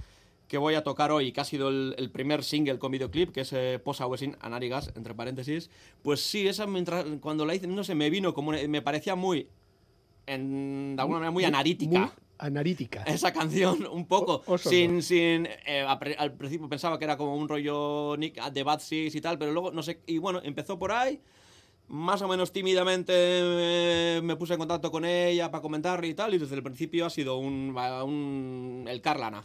que 0.48 0.58
voy 0.58 0.74
a 0.74 0.82
tocar 0.82 1.12
hoy, 1.12 1.32
que 1.32 1.40
ha 1.40 1.44
sido 1.44 1.68
el, 1.68 2.10
primer 2.10 2.44
single 2.44 2.78
con 2.78 2.92
videoclip, 2.92 3.32
que 3.32 3.42
es 3.42 3.54
Posa 3.80 4.06
Wesin 4.06 4.36
Anarigas, 4.40 4.92
entre 4.96 5.14
paréntesis, 5.14 5.70
pues 6.02 6.20
sí, 6.20 6.46
esa 6.46 6.66
mientras, 6.66 7.04
cuando 7.20 7.44
la 7.44 7.54
hice, 7.54 7.66
no 7.66 7.84
sé, 7.84 7.94
me 7.94 8.10
vino 8.10 8.34
como, 8.34 8.52
me 8.52 8.82
parecía 8.82 9.14
muy 9.14 9.48
en, 10.26 10.96
de 10.96 11.02
alguna 11.02 11.18
manera 11.18 11.30
muy, 11.30 11.44
analítica. 11.44 12.12
analítica. 12.38 13.02
Esa 13.04 13.32
canción, 13.32 13.86
un 13.92 14.06
poco. 14.06 14.42
sin, 14.58 15.02
sin 15.02 15.48
eh, 15.66 15.86
al 15.86 16.32
principio 16.32 16.68
pensaba 16.68 16.98
que 16.98 17.04
era 17.04 17.16
como 17.16 17.36
un 17.36 17.48
rollo 17.48 18.16
Nick 18.16 18.42
de 18.50 18.62
Bad 18.62 18.80
Six 18.80 19.14
y 19.14 19.20
tal, 19.20 19.38
pero 19.38 19.52
luego, 19.52 19.70
no 19.72 19.82
sé, 19.82 20.00
y 20.06 20.18
bueno, 20.18 20.40
empezó 20.42 20.78
por 20.78 20.92
ahí. 20.92 21.20
Más 21.88 22.22
o 22.22 22.28
menos 22.28 22.52
tímidamente 22.52 23.12
eh, 23.14 24.20
me 24.22 24.36
puse 24.36 24.54
en 24.54 24.58
contacto 24.58 24.90
con 24.90 25.04
ella 25.04 25.50
para 25.50 25.60
comentarle 25.60 26.08
y 26.08 26.14
tal, 26.14 26.32
y 26.32 26.38
desde 26.38 26.54
el 26.54 26.62
principio 26.62 27.06
ha 27.06 27.10
sido 27.10 27.36
un, 27.36 27.76
un 27.76 28.86
el 28.88 29.00
Carlana. 29.02 29.44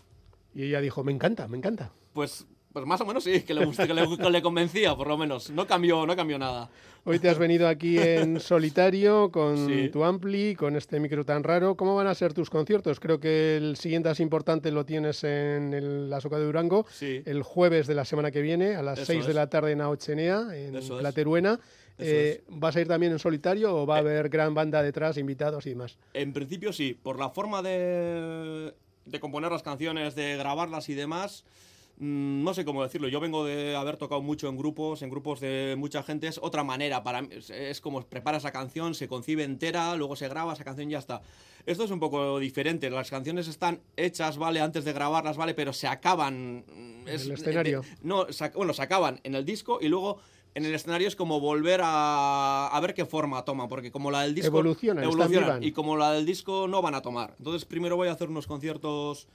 Y 0.56 0.64
ella 0.64 0.80
dijo, 0.80 1.04
me 1.04 1.12
encanta, 1.12 1.48
me 1.48 1.58
encanta. 1.58 1.92
Pues 2.14 2.48
pues 2.78 2.86
más 2.86 3.02
o 3.02 3.06
menos 3.06 3.24
sí, 3.24 3.42
que 3.42 3.56
le, 3.56 3.72
que 3.72 3.92
le, 3.92 4.30
le, 4.30 4.42
convencía, 4.44 4.96
por 4.96 5.08
lo 5.08 5.18
menos. 5.18 5.50
No 5.50 5.66
cambió, 5.66 6.06
no 6.06 6.16
cambió 6.16 6.38
nada. 6.38 6.70
Hoy 7.06 7.18
te 7.18 7.28
has 7.28 7.40
venido 7.40 7.68
aquí 7.68 7.98
en 7.98 8.40
solitario 8.40 9.32
con 9.32 9.92
tu 9.92 10.04
ampli, 10.04 10.54
con 10.54 10.76
este 10.76 11.00
micro 11.00 11.26
tan 11.26 11.44
raro. 11.44 11.76
¿Cómo 11.76 11.96
van 11.96 12.06
a 12.06 12.14
ser 12.14 12.36
tus 12.36 12.52
conciertos? 12.52 13.00
Creo 13.00 13.20
que 13.20 13.58
el 13.58 13.78
siguiente 13.78 14.10
más 14.10 14.20
importante 14.20 14.70
lo 14.70 14.86
tienes 14.86 15.24
en 15.24 16.08
la 16.08 16.22
Soca 16.22 16.38
de 16.38 16.46
Durango, 16.46 16.86
el 17.02 17.42
jueves 17.42 17.88
de 17.88 17.96
la 17.96 18.06
semana 18.06 18.30
que 18.30 18.44
viene, 18.44 18.76
a 18.76 18.84
las 18.84 19.00
6 19.00 19.26
de 19.26 19.34
la 19.34 19.50
tarde 19.50 19.72
en 19.72 19.82
Aochenea, 19.82 20.46
en 20.54 21.02
La 21.02 21.12
Teruena. 21.12 21.60
Eh, 21.98 22.44
¿Vas 22.48 22.76
a 22.76 22.82
ir 22.82 22.88
también 22.88 23.12
en 23.12 23.18
solitario 23.18 23.76
o 23.76 23.88
va 23.88 23.96
a 23.96 23.98
eh. 23.98 24.02
haber 24.02 24.30
gran 24.30 24.54
banda 24.54 24.84
detrás, 24.84 25.18
invitados 25.18 25.66
y 25.66 25.72
demás? 25.72 25.98
En 26.14 26.32
principio 26.32 26.72
sí, 26.72 26.94
por 26.94 27.18
la 27.18 27.32
forma 27.32 27.64
de, 27.64 28.72
de 29.06 29.20
componer 29.20 29.52
las 29.52 29.64
canciones, 29.64 30.14
de 30.14 30.38
grabarlas 30.38 30.90
y 30.90 30.94
demás. 30.94 31.44
Mm, 32.00 32.44
no 32.44 32.54
sé 32.54 32.64
cómo 32.64 32.84
decirlo, 32.84 33.08
yo 33.08 33.20
vengo 33.20 33.44
de 33.44 33.76
haber 33.76 33.98
tocado 33.98 34.22
mucho 34.22 34.48
en 34.50 34.56
grupos, 34.56 35.02
en 35.02 35.10
grupos 35.10 35.40
de 35.40 35.74
mucha 35.80 36.04
gente, 36.04 36.28
es 36.28 36.40
otra 36.40 36.64
manera, 36.64 37.02
para 37.02 37.24
mí, 37.24 37.30
es 37.50 37.82
como 37.82 38.04
preparas 38.04 38.44
la 38.44 38.52
canción, 38.52 38.94
se 38.94 39.08
concibe 39.08 39.44
entera, 39.44 39.96
luego 39.96 40.16
se 40.16 40.28
graba, 40.28 40.54
esa 40.54 40.64
canción 40.64 40.92
ya 40.92 41.00
está. 41.00 41.24
Esto 41.66 41.86
es 41.86 41.92
un 41.92 42.00
poco 42.00 42.38
diferente, 42.38 42.92
las 42.92 43.10
canciones 43.10 43.48
están 43.48 43.82
hechas, 43.96 44.38
vale, 44.38 44.60
antes 44.60 44.86
de 44.86 44.94
grabarlas, 44.94 45.38
vale, 45.38 45.56
pero 45.56 45.74
se 45.74 45.88
acaban... 45.88 46.66
Mm, 46.68 47.08
en 47.08 47.20
el 47.20 47.32
escenario. 47.32 47.82
no, 48.04 48.28
bueno, 48.54 48.74
se 48.74 48.82
acaban 48.84 49.20
en 49.24 49.34
el 49.34 49.44
disco 49.44 49.80
y 49.82 49.88
luego 49.88 50.20
en 50.54 50.66
el 50.66 50.76
escenario 50.76 51.08
es 51.08 51.16
como 51.16 51.40
volver 51.40 51.82
a, 51.84 52.68
a 52.68 52.80
ver 52.80 52.94
qué 52.94 53.06
forma 53.06 53.44
toma, 53.44 53.68
porque 53.68 53.92
como 53.92 54.12
la 54.12 54.22
del 54.22 54.36
disco... 54.36 54.50
Evoluciona, 54.50 55.04
evolucionan 55.04 55.64
y 55.64 55.72
como 55.72 55.98
la 55.98 56.12
del 56.12 56.28
disco 56.28 56.68
no 56.68 56.84
van 56.84 56.94
a 56.94 57.02
tomar. 57.02 57.34
Entonces 57.40 57.66
primero 57.66 57.96
voy 57.96 58.08
a 58.08 58.12
hacer 58.12 58.30
unos 58.30 58.46
conciertos 58.46 59.28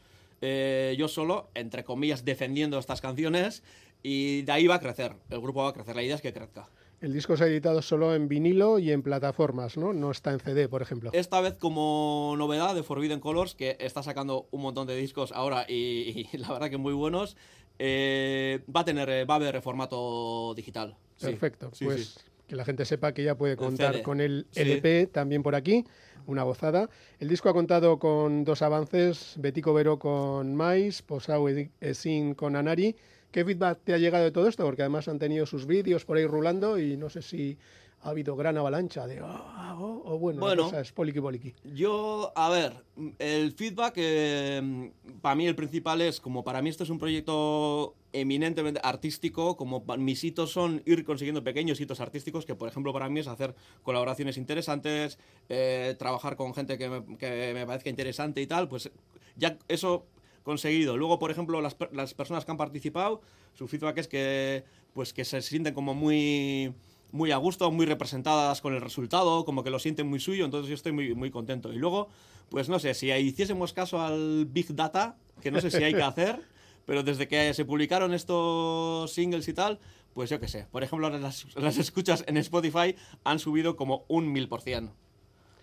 eh, 0.43 0.95
yo 0.99 1.09
solo, 1.09 1.49
entre 1.55 1.85
comillas, 1.85 2.25
defendiendo 2.25 2.79
estas 2.79 3.01
canciones 3.01 3.63
y 4.03 4.43
de 4.43 4.53
ahí 4.53 4.67
va 4.67 4.75
a 4.75 4.81
crecer, 4.81 5.15
el 5.31 5.41
grupo 5.41 5.63
va 5.63 5.71
a 5.71 5.73
crecer, 5.73 5.97
la 5.97 6.03
idea 6.03 6.17
es 6.17 6.21
que 6.21 6.33
crezca. 6.33 6.69
El 7.01 7.13
disco 7.13 7.37
se 7.37 7.45
ha 7.45 7.47
editado 7.49 7.83
solo 7.83 8.15
en 8.15 8.29
vinilo 8.29 8.79
y 8.79 8.93
en 8.93 9.03
plataformas, 9.03 9.77
¿no? 9.77 9.93
No 9.93 10.13
está 10.13 10.33
en 10.33 10.39
CD, 10.39 10.69
por 10.69 10.83
ejemplo. 10.83 11.11
Esta 11.13 11.41
vez 11.41 11.55
como 11.55 12.35
novedad 12.39 12.77
de 12.77 12.85
Forbidden 12.85 13.19
Colors, 13.19 13.57
que 13.57 13.77
está 13.81 14.05
sacando 14.05 14.47
un 14.53 14.63
montón 14.63 14.87
de 14.87 14.95
discos 14.95 15.33
ahora 15.33 15.67
y, 15.69 16.29
y 16.33 16.37
la 16.39 16.53
verdad 16.53 16.71
que 16.71 16.77
muy 16.77 16.93
buenos, 16.93 17.37
eh, 17.79 18.61
va 18.75 18.81
a 18.81 18.85
tener, 18.85 19.09
eh, 19.11 19.25
va 19.25 19.35
a 19.35 19.37
haber 19.39 19.61
formato 19.63 20.55
digital. 20.55 20.97
Perfecto. 21.21 21.71
Sí, 21.73 21.85
pues 21.85 22.07
sí. 22.07 22.21
Que 22.47 22.57
la 22.57 22.65
gente 22.65 22.85
sepa 22.85 23.13
que 23.13 23.23
ya 23.25 23.35
puede 23.37 23.57
contar 23.57 23.93
CD. 23.95 24.03
con 24.03 24.21
el 24.21 24.47
Sí. 24.51 24.61
LP 24.63 25.07
también 25.07 25.43
por 25.43 25.55
aquí, 25.55 25.85
una 26.27 26.43
gozada. 26.43 26.89
El 27.19 27.29
disco 27.29 27.49
ha 27.49 27.53
contado 27.53 27.99
con 27.99 28.45
dos 28.45 28.63
avances, 28.63 29.35
Betico 29.39 29.73
Vero 29.75 29.99
con 29.99 30.55
Mais, 30.55 31.03
Posau 31.03 31.49
Esin 31.81 32.35
con 32.35 32.57
Anari. 32.57 32.97
¿Qué 33.31 33.45
feedback 33.47 33.79
te 33.85 33.95
ha 33.95 33.99
llegado 33.99 34.25
de 34.25 34.31
todo 34.31 34.47
esto? 34.47 34.63
Porque 34.65 34.83
además 34.83 35.09
han 35.09 35.19
tenido 35.19 35.47
sus 35.47 35.67
vídeos 35.67 36.05
por 36.05 36.19
ahí 36.19 36.27
rulando 36.27 36.79
y 36.79 36.99
no 36.99 37.09
sé 37.09 37.23
si 37.23 37.57
ha 38.03 38.11
habido 38.11 38.35
gran 38.37 38.57
avalancha 38.59 39.07
de 39.07 39.21
"Ah, 39.23 39.77
oh", 39.79 40.19
bueno, 40.19 40.41
Bueno. 40.41 40.65
cosa 40.65 40.81
es 40.81 40.93
poliqui. 40.93 41.55
Yo, 41.65 42.33
a 42.35 42.51
ver, 42.51 42.73
el 43.19 43.53
feedback, 43.53 43.95
eh, 43.97 44.91
para 45.21 45.35
mí 45.35 45.47
el 45.47 45.55
principal 45.55 46.01
es, 46.01 46.21
como 46.21 46.43
para 46.43 46.61
mí 46.63 46.69
esto 46.69 46.85
es 46.85 46.91
un 46.91 46.99
proyecto 46.99 47.95
eminentemente 48.13 48.81
artístico, 48.83 49.57
como 49.57 49.85
mis 49.99 50.23
hitos 50.25 50.51
son 50.51 50.83
ir 50.85 51.05
consiguiendo 51.05 51.43
pequeños 51.45 51.81
hitos 51.81 52.01
artísticos, 52.01 52.45
que 52.45 52.55
por 52.55 52.69
ejemplo 52.69 52.93
para 52.93 53.09
mí 53.09 53.21
es 53.21 53.29
hacer 53.29 53.55
colaboraciones 53.83 54.37
interesantes, 54.37 55.19
eh, 55.49 55.95
trabajar 55.99 56.37
con 56.37 56.55
gente 56.55 56.77
que 56.77 56.89
me, 56.89 57.17
que 57.17 57.53
me 57.55 57.65
parezca 57.67 57.89
interesante 57.89 58.43
y 58.43 58.47
tal, 58.47 58.69
pues 58.69 58.91
ya 59.37 59.57
eso 59.69 60.07
conseguido. 60.43 60.97
Luego, 60.97 61.19
por 61.21 61.31
ejemplo, 61.31 61.61
las, 61.61 61.77
las 61.93 62.15
personas 62.15 62.45
que 62.45 62.51
han 62.51 62.57
participado, 62.57 63.21
su 63.55 63.69
feedback 63.69 63.99
es 63.99 64.09
que, 64.09 64.65
pues, 64.93 65.13
que 65.13 65.25
se 65.25 65.41
sienten 65.41 65.73
como 65.73 65.95
muy 65.95 66.75
muy 67.13 67.31
a 67.31 67.37
gusto, 67.37 67.71
muy 67.71 67.87
representadas 67.87 68.61
con 68.61 68.75
el 68.75 68.81
resultado, 68.81 69.45
como 69.45 69.63
que 69.63 69.71
lo 69.71 69.79
sienten 69.79 70.09
muy 70.09 70.19
suyo, 70.19 70.45
entonces 70.45 70.69
yo 70.69 70.75
estoy 70.75 70.93
muy, 70.93 71.15
muy 71.15 71.31
contento. 71.31 71.73
Y 71.73 71.77
luego, 71.77 72.09
pues 72.49 72.69
no 72.69 72.79
sé, 72.79 72.95
si 72.95 73.11
hiciésemos 73.11 73.73
caso 73.73 74.01
al 74.03 74.47
Big 74.47 74.75
Data, 74.75 75.17
que 75.41 75.51
no 75.51 75.61
sé 75.61 75.71
si 75.71 75.83
hay 75.85 75.95
que 75.95 76.03
hacer, 76.03 76.41
pero 76.87 77.03
desde 77.03 77.29
que 77.29 77.53
se 77.55 77.65
publicaron 77.65 78.13
estos 78.15 79.13
singles 79.13 79.47
y 79.49 79.53
tal, 79.55 79.79
pues 80.15 80.31
yo 80.31 80.41
qué 80.41 80.49
sé. 80.49 80.67
Por 80.71 80.83
ejemplo, 80.83 81.09
las, 81.11 81.47
las 81.55 81.79
escuchas 81.79 82.25
en 82.27 82.37
Spotify 82.39 82.97
han 83.25 83.39
subido 83.39 83.77
como 83.77 84.05
un 84.09 84.33
mil 84.33 84.49
por 84.49 84.61
cien. 84.63 84.91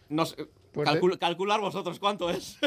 No 0.07 0.25
sé, 0.25 0.47
Pues 0.71 0.87
calcul- 0.89 1.19
calcular 1.19 1.59
vosotros 1.61 1.99
cuánto 1.99 2.29
es. 2.29 2.57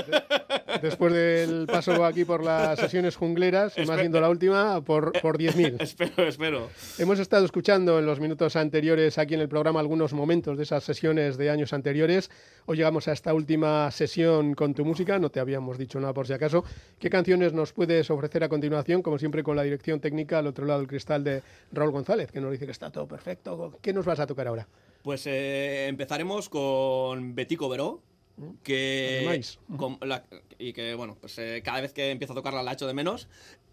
Después 0.80 1.12
del 1.12 1.66
paso 1.66 2.04
aquí 2.04 2.24
por 2.24 2.42
las 2.42 2.78
sesiones 2.78 3.16
jungleras, 3.16 3.76
y 3.76 3.85
más 3.85 4.00
siendo 4.00 4.20
la 4.20 4.30
última, 4.30 4.80
por, 4.80 5.12
por 5.20 5.38
10.000. 5.38 5.76
espero, 5.80 6.26
espero. 6.26 6.68
Hemos 6.98 7.18
estado 7.18 7.44
escuchando 7.44 7.98
en 7.98 8.06
los 8.06 8.20
minutos 8.20 8.56
anteriores 8.56 9.18
aquí 9.18 9.35
en 9.35 9.40
el 9.40 9.48
programa 9.48 9.80
algunos 9.80 10.12
momentos 10.12 10.56
de 10.56 10.64
esas 10.64 10.85
sesiones 10.85 11.37
de 11.37 11.50
años 11.50 11.72
anteriores. 11.72 12.30
Hoy 12.66 12.76
llegamos 12.76 13.08
a 13.08 13.12
esta 13.12 13.35
última 13.35 13.90
sesión 13.90 14.54
con 14.54 14.74
tu 14.74 14.85
música, 14.85 15.18
no 15.18 15.30
te 15.30 15.40
habíamos 15.40 15.78
dicho 15.78 16.00
nada 16.00 16.14
por 16.14 16.26
si 16.26 16.32
acaso. 16.32 16.64
¿Qué 16.98 17.11
canciones 17.11 17.52
nos 17.52 17.72
puedes 17.72 18.11
ofrecer 18.11 18.44
a 18.44 18.48
continuación? 18.48 19.02
Como 19.02 19.18
siempre 19.18 19.42
con 19.42 19.56
la 19.56 19.62
dirección 19.62 20.00
técnica 20.00 20.38
al 20.38 20.46
otro 20.46 20.64
lado 20.64 20.80
del 20.80 20.88
cristal 20.88 21.24
de 21.24 21.42
Raúl 21.72 21.90
González, 21.90 22.30
que 22.30 22.40
nos 22.40 22.52
dice 22.52 22.66
que 22.66 22.72
está 22.72 22.90
todo 22.90 23.06
perfecto. 23.06 23.78
¿Qué 23.82 23.92
nos 23.92 24.04
vas 24.04 24.20
a 24.20 24.26
tocar 24.26 24.46
ahora? 24.46 24.66
Pues 25.02 25.26
eh, 25.26 25.88
empezaremos 25.88 26.48
con 26.48 27.35
Betico 27.35 27.68
Veró, 27.68 28.00
que 28.62 29.40
con 29.76 29.98
la- 30.02 30.24
y 30.59 30.72
que 30.72 30.94
bueno, 30.94 31.16
pues 31.20 31.38
eh, 31.38 31.62
cada 31.64 31.81
vez 31.81 31.92
que 31.92 32.11
empiezo 32.11 32.33
a 32.33 32.37
tocarla 32.37 32.62
la 32.62 32.72
echo 32.72 32.87
de 32.87 32.94
menos. 32.94 33.28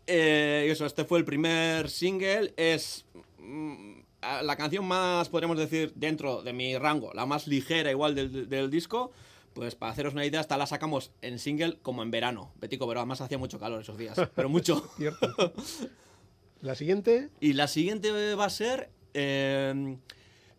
Eh, 0.08 0.66
y 0.68 0.72
eso, 0.72 0.86
este 0.86 1.06
fue 1.06 1.20
el 1.20 1.26
primer 1.26 1.90
single, 1.90 2.54
es 2.58 3.06
mm, 3.38 4.00
la 4.44 4.56
canción 4.56 4.86
más, 4.86 5.30
podríamos 5.30 5.58
decir, 5.58 5.94
dentro 5.96 6.42
de 6.42 6.52
mi 6.54 6.78
rango, 6.78 7.14
la 7.14 7.26
más 7.28 7.46
ligera 7.48 7.92
igual 7.92 8.16
del, 8.16 8.50
del 8.50 8.70
disco. 8.70 9.12
Pues 9.54 9.76
para 9.76 9.92
haceros 9.92 10.14
una 10.14 10.26
idea, 10.26 10.40
hasta 10.40 10.58
la 10.58 10.68
sacamos 10.68 11.12
en 11.22 11.38
single 11.40 11.78
como 11.82 12.02
en 12.04 12.12
verano. 12.12 12.54
Betico 12.62 12.86
Veró, 12.88 13.02
además 13.02 13.20
hacía 13.22 13.38
mucho 13.38 13.60
calor 13.60 13.82
esos 13.82 13.98
días, 13.98 14.18
pero 14.36 14.48
mucho. 14.50 14.90
¿Cierto? 14.98 15.54
La 16.62 16.76
siguiente, 16.76 17.30
Y 17.40 17.54
la 17.54 17.68
siguiente 17.68 18.12
va 18.36 18.46
a 18.46 18.50
ser 18.50 18.90
eh, 19.14 19.96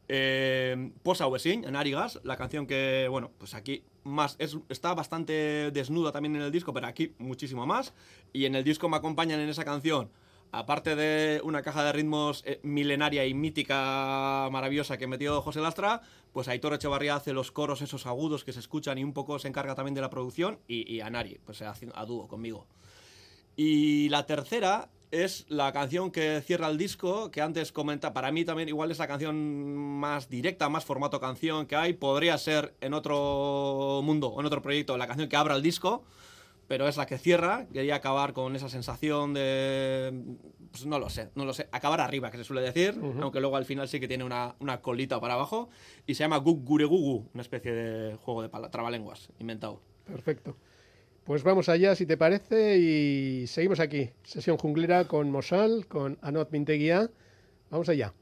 eh, 0.09 0.91
Posa 1.03 1.27
Wesin, 1.27 1.65
en 1.65 1.77
Arigas, 1.77 2.21
la 2.25 2.37
canción 2.37 2.67
que, 2.67 3.07
bueno, 3.11 3.31
pues 3.39 3.53
aquí 3.55 3.85
más 4.05 4.37
es, 4.39 4.57
está 4.69 4.95
bastante 4.95 5.71
desnuda 5.71 6.13
también 6.13 6.37
en 6.37 6.43
el 6.43 6.53
disco, 6.53 6.73
pero 6.73 6.87
aquí 6.87 7.15
muchísimo 7.19 7.67
más. 7.67 7.93
Y 8.33 8.45
en 8.45 8.55
el 8.55 8.65
disco 8.65 8.89
me 8.89 8.97
acompañan 8.97 9.41
en 9.41 9.49
esa 9.49 9.65
canción, 9.65 10.11
aparte 10.53 10.97
de 10.97 11.41
una 11.45 11.63
caja 11.63 11.85
de 11.85 11.93
ritmos 11.93 12.43
eh, 12.47 12.61
milenaria 12.63 13.27
y 13.27 13.35
mítica 13.35 14.49
maravillosa 14.51 14.99
que 14.99 15.07
metió 15.07 15.43
José 15.43 15.61
Lastra, 15.61 16.03
pues 16.33 16.49
Aitor 16.49 16.75
Echevarría 16.75 17.17
hace 17.17 17.33
los 17.33 17.51
coros 17.53 17.83
esos 17.83 18.07
agudos 18.07 18.45
que 18.45 18.53
se 18.53 18.61
escuchan 18.61 18.99
y 18.99 19.05
un 19.05 19.13
poco 19.13 19.39
se 19.39 19.49
encarga 19.49 19.75
también 19.75 19.95
de 19.95 20.01
la 20.01 20.11
producción, 20.11 20.59
y, 20.69 20.93
y 20.93 21.01
Anari, 21.01 21.39
pues 21.45 21.63
haciendo 21.63 21.97
a 21.97 22.05
dúo 22.05 22.29
conmigo. 22.29 22.67
Y 23.57 24.09
la 24.09 24.27
tercera 24.27 24.91
es 25.11 25.45
la 25.49 25.73
canción 25.73 26.11
que 26.11 26.41
cierra 26.41 26.69
el 26.69 26.79
disco, 26.79 27.31
que 27.31 27.41
antes 27.41 27.73
comenta, 27.73 28.13
para 28.13 28.31
mí 28.31 28.45
también 28.45 28.69
igual 28.69 28.91
es 28.91 28.99
la 28.99 29.09
canción 29.09 29.75
más 29.75 30.29
directa, 30.29 30.69
más 30.69 30.85
formato 30.85 31.21
canción 31.21 31.67
que 31.67 31.77
hay. 31.77 31.95
Podría 31.95 32.39
ser 32.39 32.75
en 32.81 32.95
otro 32.95 34.01
mundo 34.05 34.35
en 34.39 34.47
otro 34.47 34.63
proyecto 34.63 34.97
la 34.97 35.07
canción 35.07 35.29
que 35.29 35.37
abra 35.37 35.57
el 35.57 35.63
disco, 35.63 36.05
pero 36.69 36.87
es 36.87 36.97
la 36.97 37.07
que 37.07 37.19
cierra. 37.19 37.67
Quería 37.73 37.97
acabar 37.97 38.33
con 38.33 38.55
esa 38.55 38.69
sensación 38.69 39.35
de... 39.35 40.37
Pues 40.71 40.87
no 40.87 41.01
lo 41.01 41.11
sé, 41.11 41.31
no 41.35 41.45
lo 41.45 41.53
sé. 41.53 41.69
Acabar 41.73 42.01
arriba, 42.01 42.31
que 42.31 42.37
se 42.37 42.45
suele 42.45 42.63
decir, 42.63 42.97
aunque 43.21 43.41
luego 43.41 43.57
al 43.57 43.65
final 43.65 43.89
sí 43.89 43.99
que 43.99 44.07
tiene 44.07 44.23
una, 44.23 44.55
una 44.61 44.81
colita 44.81 45.21
para 45.21 45.35
abajo. 45.35 45.69
Y 46.07 46.15
se 46.15 46.23
llama 46.23 46.37
Gug 46.37 46.63
Guregugu, 46.63 47.29
una 47.35 47.43
especie 47.43 47.73
de 47.73 48.17
juego 48.19 48.43
de 48.43 48.49
trabalenguas 48.69 49.31
inventado. 49.41 49.83
perfecto. 50.05 50.57
Pues 51.25 51.43
vamos 51.45 51.69
allá, 51.69 51.95
si 51.95 52.07
te 52.07 52.17
parece, 52.17 52.79
y 52.79 53.47
seguimos 53.47 53.79
aquí. 53.79 54.11
Sesión 54.25 54.57
junglera 54.57 55.07
con 55.07 55.31
Mosal, 55.31 55.87
con 55.87 56.19
Anot 56.23 56.51
Minteguía. 56.51 57.11
Vamos 57.71 57.89
allá. 57.89 58.13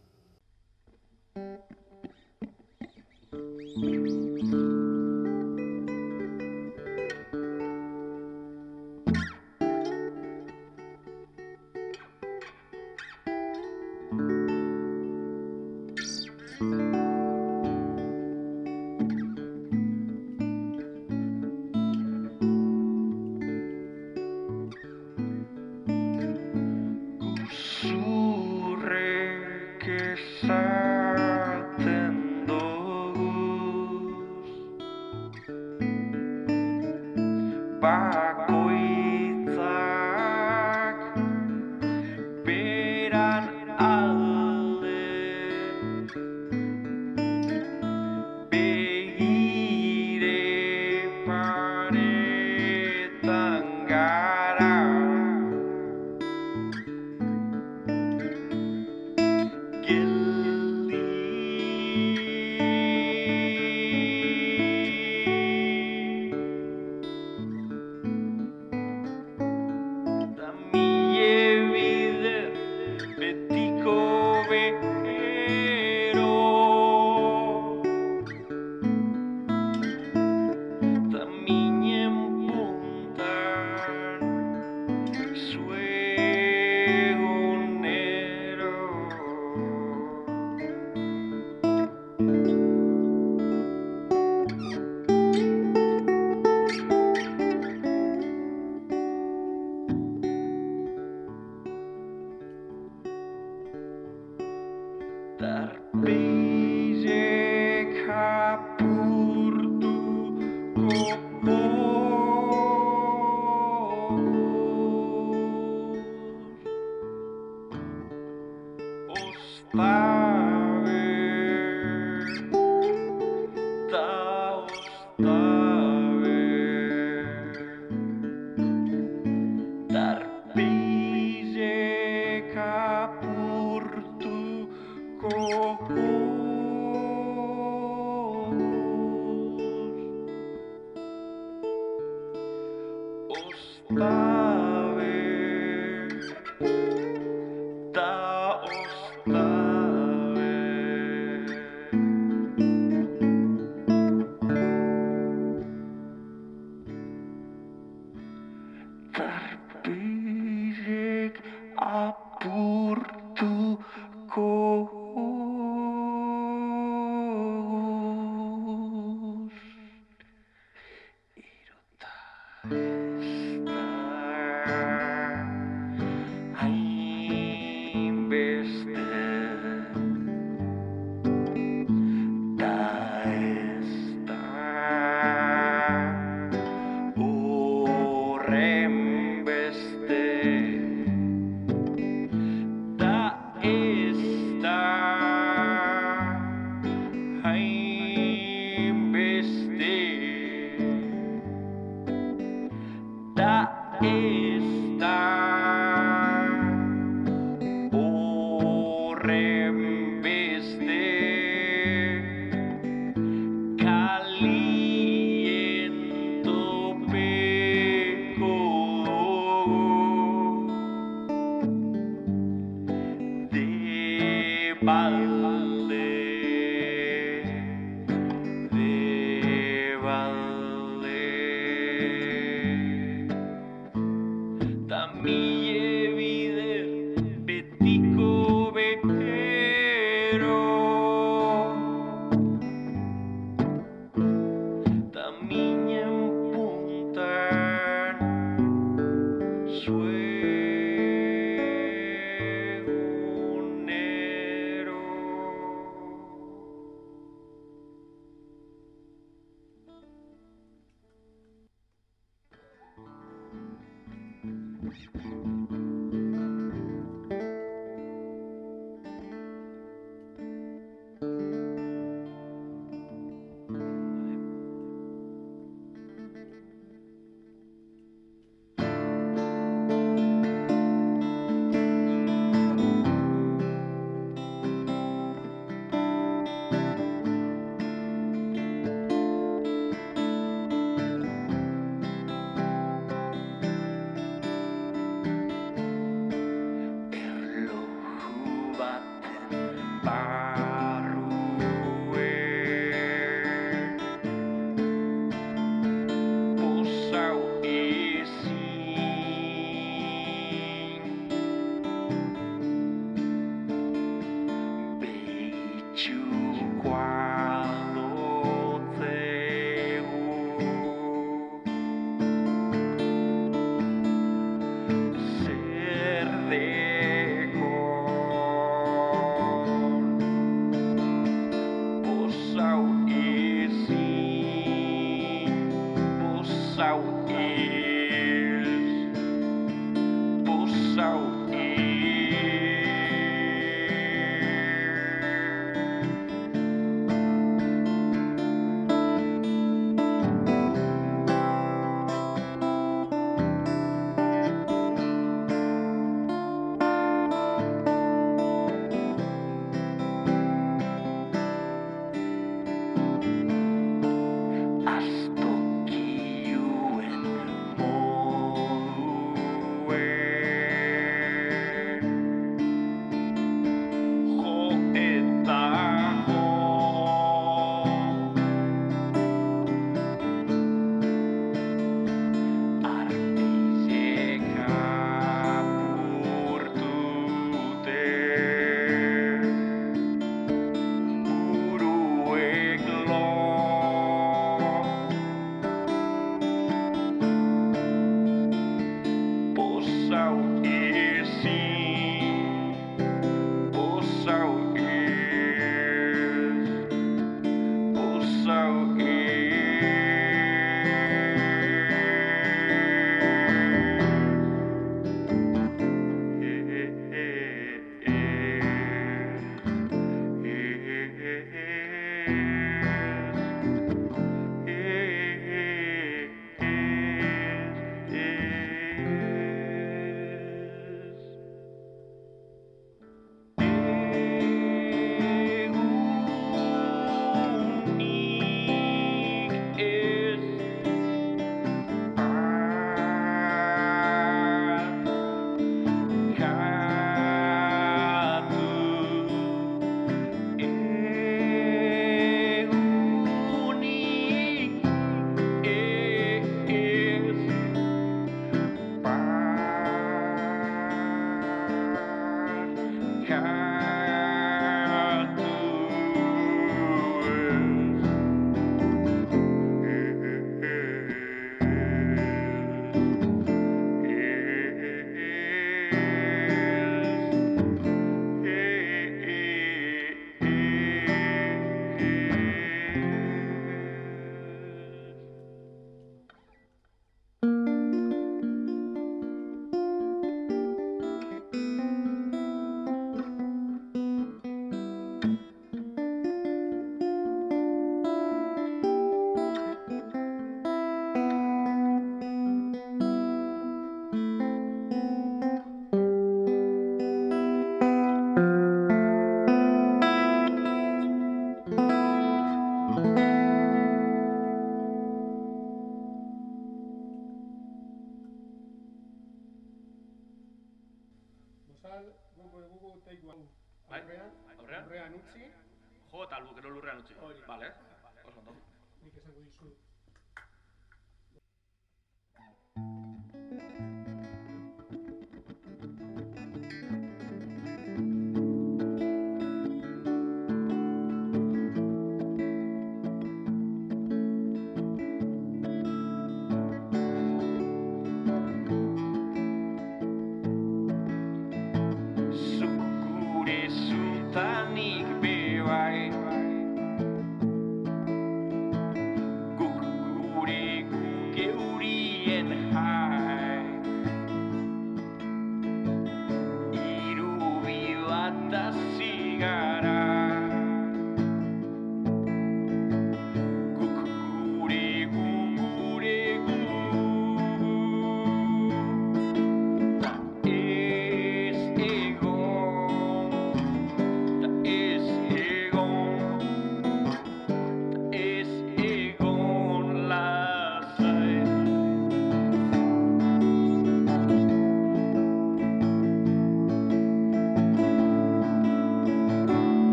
be 105.94 106.27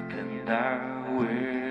than 0.00 0.48
I 0.48 1.10
will. 1.10 1.61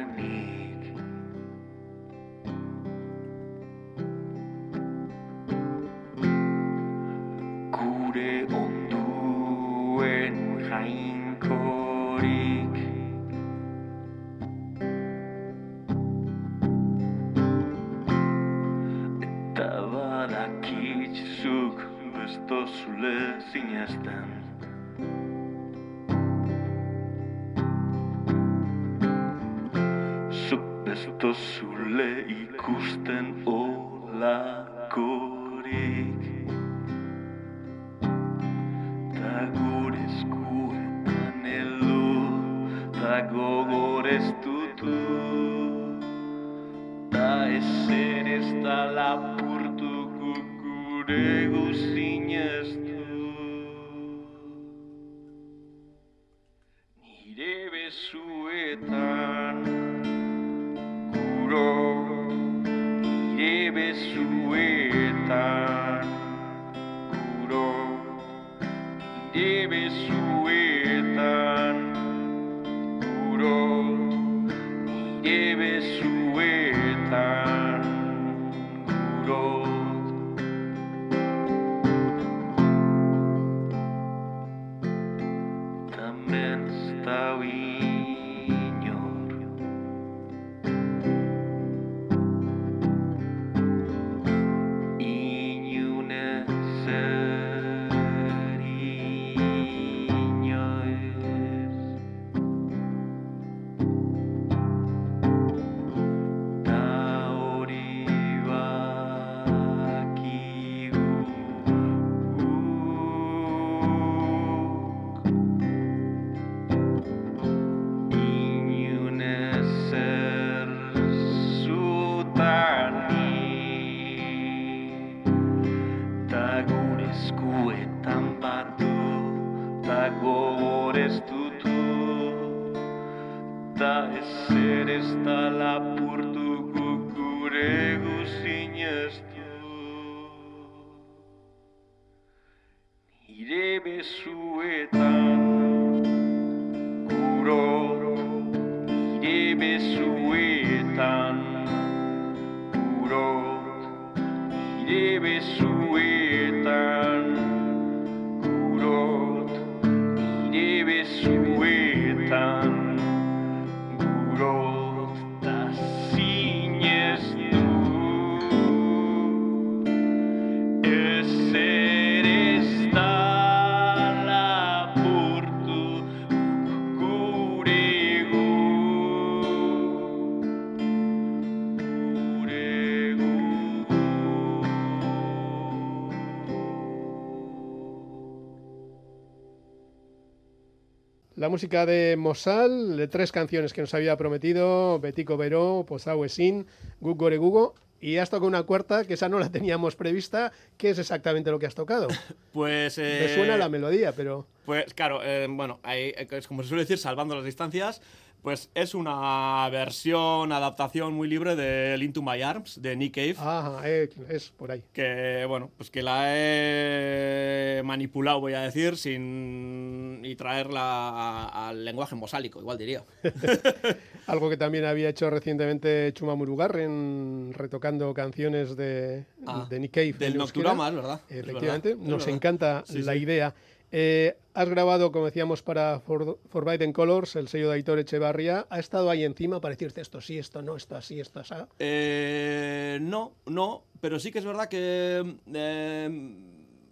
Música 191.51 191.85
de 191.85 192.15
Mosal, 192.17 192.95
de 192.95 193.07
tres 193.07 193.31
canciones 193.31 193.73
que 193.73 193.81
nos 193.81 193.93
había 193.93 194.15
prometido, 194.17 194.99
Betico 194.99 195.35
Veró, 195.35 195.85
Posau 195.87 196.23
Esin, 196.23 196.65
Gug 197.01 197.17
Gore 197.17 197.37
Gugo, 197.37 197.75
y 197.99 198.17
has 198.17 198.29
tocado 198.29 198.47
una 198.47 198.63
cuarta, 198.63 199.05
que 199.05 199.13
esa 199.13 199.29
no 199.29 199.37
la 199.37 199.51
teníamos 199.51 199.95
prevista, 199.95 200.53
¿qué 200.77 200.89
es 200.89 200.97
exactamente 200.97 201.51
lo 201.51 201.59
que 201.59 201.67
has 201.67 201.75
tocado? 201.75 202.07
Pues. 202.53 202.97
Me 202.97 203.25
eh, 203.25 203.35
suena 203.35 203.57
la 203.57 203.69
melodía, 203.69 204.13
pero... 204.13 204.47
Pues 204.65 204.93
claro, 204.93 205.21
eh, 205.23 205.47
bueno, 205.49 205.79
ahí, 205.83 206.13
eh, 206.17 206.27
es 206.31 206.47
como 206.47 206.63
se 206.63 206.69
suele 206.69 206.83
decir, 206.83 206.97
salvando 206.97 207.35
las 207.35 207.45
distancias, 207.45 208.01
pues 208.41 208.69
es 208.73 208.95
una 208.95 209.67
versión, 209.69 210.51
adaptación 210.51 211.13
muy 211.13 211.27
libre 211.27 211.55
de 211.55 211.97
Into 212.03 212.21
My 212.21 212.41
Arms, 212.41 212.81
de 212.81 212.95
Nick 212.95 213.13
Cave. 213.15 213.35
Ajá, 213.37 213.81
eh, 213.85 214.09
es 214.29 214.49
por 214.49 214.71
ahí. 214.71 214.83
Que, 214.93 215.45
bueno, 215.47 215.69
pues 215.77 215.91
que 215.91 216.01
la 216.01 216.25
he 216.35 217.81
manipulado, 217.83 218.39
voy 218.39 218.53
a 218.53 218.61
decir, 218.61 218.97
sin. 218.97 220.21
y 220.23 220.35
traerla 220.35 221.45
al 221.69 221.85
lenguaje 221.85 222.15
mosálico, 222.15 222.59
igual 222.59 222.77
diría. 222.77 223.03
Algo 224.27 224.49
que 224.49 224.57
también 224.57 224.85
había 224.85 225.09
hecho 225.09 225.29
recientemente 225.29 226.11
Chuma 226.13 226.35
Murugarren, 226.35 227.53
retocando 227.53 228.13
canciones 228.13 228.75
de, 228.75 229.25
Ah, 229.45 229.67
de 229.69 229.79
Nick 229.79 229.91
Cave. 229.91 230.13
del. 230.13 230.37
Nocturama, 230.37 230.89
verdad, 230.89 231.21
es 231.29 231.37
Efectivamente, 231.39 231.89
verdad, 231.89 232.03
nos 232.09 232.19
verdad. 232.25 232.35
encanta 232.35 232.83
Sí, 232.85 233.01
la 233.03 233.13
sí. 233.13 233.19
idea. 233.19 233.53
Eh, 233.91 234.37
has 234.53 234.69
grabado, 234.69 235.11
como 235.11 235.25
decíamos, 235.25 235.61
para 235.63 235.99
For- 235.99 236.39
Forbidden 236.49 236.93
Colors, 236.93 237.35
el 237.35 237.47
sello 237.47 237.69
de 237.69 237.75
Aitor 237.75 237.99
Echevarría. 237.99 238.65
¿Ha 238.69 238.79
estado 238.79 239.09
ahí 239.09 239.23
encima 239.23 239.59
para 239.59 239.73
decirte 239.73 240.01
esto 240.01 240.21
sí, 240.21 240.37
esto 240.37 240.61
no, 240.61 240.77
esto 240.77 240.95
así, 240.95 241.19
esto 241.19 241.41
así? 241.41 241.53
Eh, 241.79 242.99
no, 243.01 243.33
no, 243.45 243.83
pero 243.99 244.19
sí 244.19 244.31
que 244.31 244.39
es 244.39 244.45
verdad 244.45 244.67
que 244.69 245.35
eh, 245.53 246.33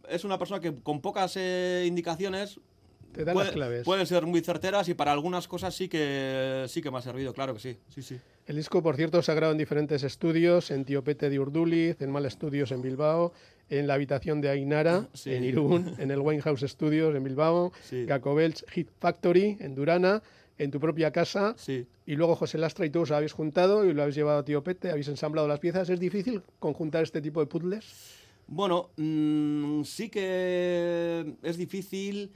es 0.10 0.24
una 0.26 0.38
persona 0.38 0.60
que 0.60 0.76
con 0.76 1.00
pocas 1.02 1.34
eh, 1.38 1.86
indicaciones 1.88 2.60
Te 3.14 3.24
da 3.24 3.34
las 3.34 3.52
claves. 3.52 3.86
pueden 3.86 4.06
ser 4.06 4.26
muy 4.26 4.42
certeras 4.42 4.90
y 4.90 4.94
para 4.94 5.14
algunas 5.14 5.48
cosas 5.48 5.74
sí 5.74 5.88
que 5.88 6.66
sí 6.68 6.82
que 6.82 6.92
me 6.92 6.98
ha 6.98 7.02
servido, 7.02 7.34
claro 7.34 7.54
que 7.54 7.60
sí, 7.62 7.78
sí, 7.88 8.02
sí. 8.02 8.20
El 8.46 8.56
disco, 8.56 8.82
por 8.82 8.96
cierto, 8.96 9.22
se 9.22 9.32
ha 9.32 9.36
grabado 9.36 9.52
en 9.54 9.60
diferentes 9.60 10.02
estudios, 10.04 10.72
en 10.72 10.84
Tiopete 10.84 11.30
de 11.30 11.40
Urduliz, 11.40 12.02
en 12.02 12.10
Mal 12.12 12.30
Studios 12.32 12.72
en 12.72 12.82
Bilbao, 12.82 13.32
en 13.70 13.88
la 13.88 13.94
habitación 13.96 14.42
de 14.42 14.50
Ainara, 14.50 15.08
Sí. 15.14 15.34
en 15.34 15.44
Irún, 15.44 15.94
en 15.98 16.12
el 16.12 16.20
Winehouse 16.20 16.62
Studios 16.68 17.16
en 17.16 17.24
Bilbao, 17.24 17.72
Sí. 17.84 18.06
Gacobelch 18.06 18.64
Hit 18.72 18.90
Factory 19.00 19.58
en 19.60 19.76
Durana, 19.76 20.22
en 20.58 20.72
tu 20.72 20.80
propia 20.80 21.12
casa, 21.12 21.54
Sí. 21.58 21.86
y 22.06 22.16
luego 22.16 22.36
José 22.36 22.58
Lastra 22.58 22.86
y 22.86 22.90
tú 22.90 23.02
os 23.02 23.12
habéis 23.12 23.32
juntado 23.34 23.86
y 23.86 23.94
lo 23.94 24.02
habéis 24.02 24.16
llevado 24.16 24.40
a 24.40 24.46
Tiopete, 24.46 24.90
habéis 24.90 25.08
ensamblado 25.08 25.48
las 25.48 25.60
piezas. 25.60 25.90
¿Es 25.90 26.00
difícil 26.00 26.42
conjuntar 26.60 27.04
este 27.04 27.22
tipo 27.22 27.40
de 27.40 27.46
puzzles? 27.46 28.18
Bueno, 28.48 28.90
mm, 28.98 29.84
sí 29.84 30.10
que 30.10 31.36
es 31.44 31.58
difícil, 31.58 32.32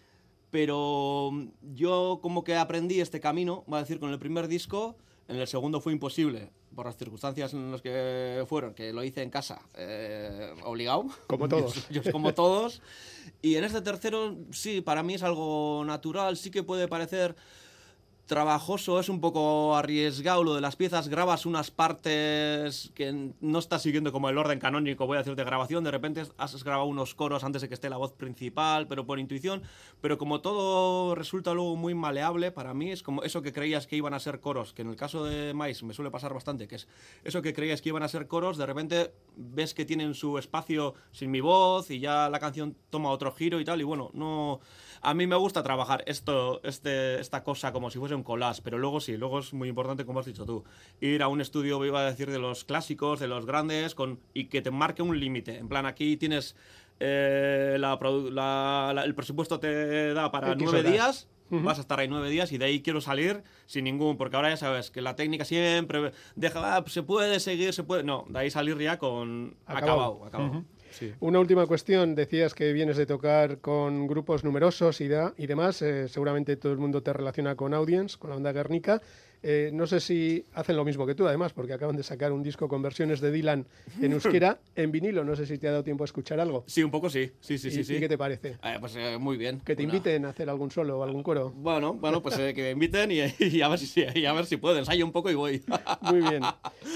pero 0.51 1.31
yo 1.73 2.19
como 2.21 2.43
que 2.43 2.55
aprendí 2.55 3.01
este 3.01 3.19
camino, 3.19 3.65
va 3.71 3.77
a 3.77 3.81
decir, 3.81 3.99
con 3.99 4.11
el 4.11 4.19
primer 4.19 4.47
disco, 4.47 4.95
en 5.27 5.37
el 5.37 5.47
segundo 5.47 5.81
fue 5.81 5.91
imposible, 5.93 6.51
por 6.73 6.85
las 6.85 6.97
circunstancias 6.97 7.53
en 7.53 7.71
las 7.71 7.81
que 7.81 8.43
fueron, 8.47 8.73
que 8.73 8.93
lo 8.93 9.03
hice 9.03 9.21
en 9.21 9.29
casa, 9.29 9.61
eh, 9.75 10.53
obligado. 10.63 11.05
Como 11.27 11.47
todos. 11.49 11.87
Yo, 11.89 12.01
yo 12.01 12.11
como 12.11 12.33
todos. 12.33 12.81
Y 13.41 13.55
en 13.55 13.63
este 13.63 13.81
tercero, 13.81 14.37
sí, 14.51 14.81
para 14.81 15.03
mí 15.03 15.13
es 15.13 15.23
algo 15.23 15.83
natural, 15.85 16.37
sí 16.37 16.51
que 16.51 16.63
puede 16.63 16.87
parecer 16.87 17.35
trabajoso, 18.25 18.99
es 18.99 19.09
un 19.09 19.19
poco 19.19 19.75
arriesgado 19.75 20.43
lo 20.43 20.55
de 20.55 20.61
las 20.61 20.75
piezas, 20.75 21.09
grabas 21.09 21.45
unas 21.45 21.71
partes 21.71 22.91
que 22.95 23.31
no 23.41 23.59
estás 23.59 23.81
siguiendo 23.81 24.11
como 24.11 24.29
el 24.29 24.37
orden 24.37 24.59
canónico, 24.59 25.05
voy 25.05 25.17
a 25.17 25.19
decir, 25.19 25.35
de 25.35 25.43
grabación, 25.43 25.83
de 25.83 25.91
repente 25.91 26.23
has 26.37 26.63
grabado 26.63 26.87
unos 26.87 27.15
coros 27.15 27.43
antes 27.43 27.61
de 27.61 27.67
que 27.67 27.73
esté 27.73 27.89
la 27.89 27.97
voz 27.97 28.13
principal, 28.13 28.87
pero 28.87 29.05
por 29.05 29.19
intuición, 29.19 29.63
pero 29.99 30.17
como 30.17 30.41
todo 30.41 31.15
resulta 31.15 31.53
luego 31.53 31.75
muy 31.75 31.95
maleable, 31.95 32.51
para 32.51 32.73
mí 32.73 32.91
es 32.91 33.03
como 33.03 33.23
eso 33.23 33.41
que 33.41 33.51
creías 33.51 33.87
que 33.87 33.97
iban 33.97 34.13
a 34.13 34.19
ser 34.19 34.39
coros, 34.39 34.73
que 34.73 34.83
en 34.83 34.89
el 34.89 34.95
caso 34.95 35.25
de 35.25 35.53
Mais 35.53 35.83
me 35.83 35.93
suele 35.93 36.09
pasar 36.09 36.33
bastante, 36.33 36.67
que 36.67 36.75
es 36.75 36.87
eso 37.25 37.41
que 37.41 37.53
creías 37.53 37.81
que 37.81 37.89
iban 37.89 38.03
a 38.03 38.07
ser 38.07 38.27
coros, 38.27 38.57
de 38.57 38.65
repente 38.65 39.13
ves 39.35 39.73
que 39.73 39.83
tienen 39.83 40.13
su 40.13 40.37
espacio 40.37 40.93
sin 41.11 41.29
mi 41.29 41.41
voz 41.41 41.91
y 41.91 41.99
ya 41.99 42.29
la 42.29 42.39
canción 42.39 42.77
toma 42.89 43.09
otro 43.09 43.33
giro 43.33 43.59
y 43.59 43.65
tal, 43.65 43.81
y 43.81 43.83
bueno, 43.83 44.11
no... 44.13 44.61
A 45.05 45.13
mí 45.13 45.27
me 45.27 45.35
gusta 45.35 45.63
trabajar 45.63 46.03
esto, 46.07 46.61
este, 46.63 47.19
esta 47.19 47.43
cosa 47.43 47.73
como 47.73 47.89
si 47.91 47.99
fuese 47.99 48.15
un 48.15 48.23
collage, 48.23 48.61
pero 48.63 48.77
luego 48.77 49.01
sí, 49.01 49.17
luego 49.17 49.39
es 49.39 49.53
muy 49.53 49.67
importante, 49.67 50.05
como 50.05 50.19
has 50.21 50.25
dicho 50.25 50.45
tú, 50.45 50.63
ir 51.01 51.21
a 51.21 51.27
un 51.27 51.41
estudio, 51.41 51.83
iba 51.85 51.99
a 51.99 52.05
decir, 52.05 52.31
de 52.31 52.39
los 52.39 52.63
clásicos, 52.63 53.19
de 53.19 53.27
los 53.27 53.45
grandes, 53.45 53.95
con, 53.95 54.19
y 54.33 54.45
que 54.45 54.61
te 54.61 54.71
marque 54.71 55.01
un 55.01 55.19
límite. 55.19 55.57
En 55.57 55.67
plan, 55.67 55.85
aquí 55.85 56.15
tienes 56.15 56.55
eh, 57.01 57.75
la 57.79 57.99
la- 58.31 58.91
la- 58.95 59.03
el 59.03 59.13
presupuesto 59.13 59.59
te 59.59 60.13
da 60.13 60.31
para 60.31 60.47
nueve 60.55 60.79
horas. 60.79 60.91
días. 60.93 61.27
Vas 61.49 61.77
a 61.77 61.81
estar 61.81 61.99
ahí 61.99 62.07
nueve 62.07 62.29
días 62.31 62.51
y 62.51 62.57
de 62.57 62.65
ahí 62.65 62.81
quiero 62.81 62.99
salir 63.01 63.43
sin 63.67 63.83
ningún, 63.83 64.17
porque 64.17 64.35
ahora 64.37 64.49
ya 64.49 64.57
sabes 64.57 64.89
que 64.89 65.01
la 65.01 65.15
técnica 65.15 65.45
siempre 65.45 66.11
deja, 66.35 66.77
ah, 66.77 66.83
se 66.87 67.03
puede 67.03 67.39
seguir, 67.39 67.73
se 67.73 67.83
puede, 67.83 68.03
no, 68.03 68.25
de 68.29 68.39
ahí 68.39 68.49
salir 68.49 68.77
ya 68.79 68.97
con 68.97 69.55
Acabado. 69.67 70.23
acabado. 70.25 70.63
Una 71.19 71.39
última 71.39 71.65
cuestión, 71.67 72.15
decías 72.15 72.53
que 72.53 72.71
vienes 72.73 72.97
de 72.97 73.05
tocar 73.05 73.59
con 73.59 74.07
grupos 74.07 74.43
numerosos 74.43 75.01
y, 75.01 75.07
da- 75.07 75.33
y 75.37 75.47
demás, 75.47 75.81
eh, 75.81 76.07
seguramente 76.07 76.55
todo 76.55 76.71
el 76.71 76.77
mundo 76.79 77.01
te 77.01 77.13
relaciona 77.13 77.55
con 77.55 77.73
Audience, 77.73 78.17
con 78.17 78.29
la 78.29 78.35
banda 78.35 78.51
Guernica. 78.51 79.01
Eh, 79.43 79.71
no 79.73 79.85
sé 79.87 79.99
si 79.99 80.45
hacen 80.53 80.77
lo 80.77 80.85
mismo 80.85 81.05
que 81.05 81.15
tú, 81.15 81.27
además, 81.27 81.51
porque 81.53 81.73
acaban 81.73 81.97
de 81.97 82.03
sacar 82.03 82.31
un 82.31 82.41
disco 82.43 82.69
con 82.69 82.81
versiones 82.81 83.19
de 83.19 83.29
Dylan 83.31 83.65
en 84.01 84.11
euskera, 84.13 84.59
en 84.75 84.91
vinilo, 84.91 85.23
no 85.25 85.35
sé 85.35 85.45
si 85.45 85.57
te 85.57 85.67
ha 85.67 85.71
dado 85.71 85.83
tiempo 85.83 86.03
a 86.03 86.05
escuchar 86.05 86.39
algo. 86.39 86.63
Sí, 86.67 86.81
un 86.81 86.91
poco 86.91 87.09
sí, 87.09 87.29
sí, 87.41 87.57
sí, 87.57 87.67
¿Y- 87.67 87.71
sí. 87.71 87.79
y 87.81 87.83
sí. 87.83 87.99
qué 87.99 88.07
te 88.07 88.17
parece? 88.17 88.57
Eh, 88.63 88.77
pues 88.79 88.95
eh, 88.95 89.17
muy 89.19 89.35
bien. 89.37 89.59
Que 89.65 89.75
te 89.75 89.83
Una- 89.83 89.93
inviten 89.93 90.25
a 90.25 90.29
hacer 90.29 90.49
algún 90.49 90.71
solo 90.71 90.99
o 90.99 91.03
algún 91.03 91.23
coro. 91.23 91.51
Bueno, 91.55 91.93
bueno, 91.93 92.21
pues 92.21 92.35
que 92.37 92.53
me 92.63 92.71
inviten 92.71 93.11
y, 93.11 93.19
y 93.45 93.61
a 93.61 93.67
ver 93.67 93.79
si 93.79 94.01
y 94.15 94.25
a 94.25 94.33
ver 94.33 94.45
si 94.45 94.55
puedo. 94.57 94.77
Ensayo 94.79 95.05
un 95.05 95.11
poco 95.11 95.29
y 95.29 95.35
voy. 95.35 95.61
Muy 96.01 96.21
bien. 96.21 96.41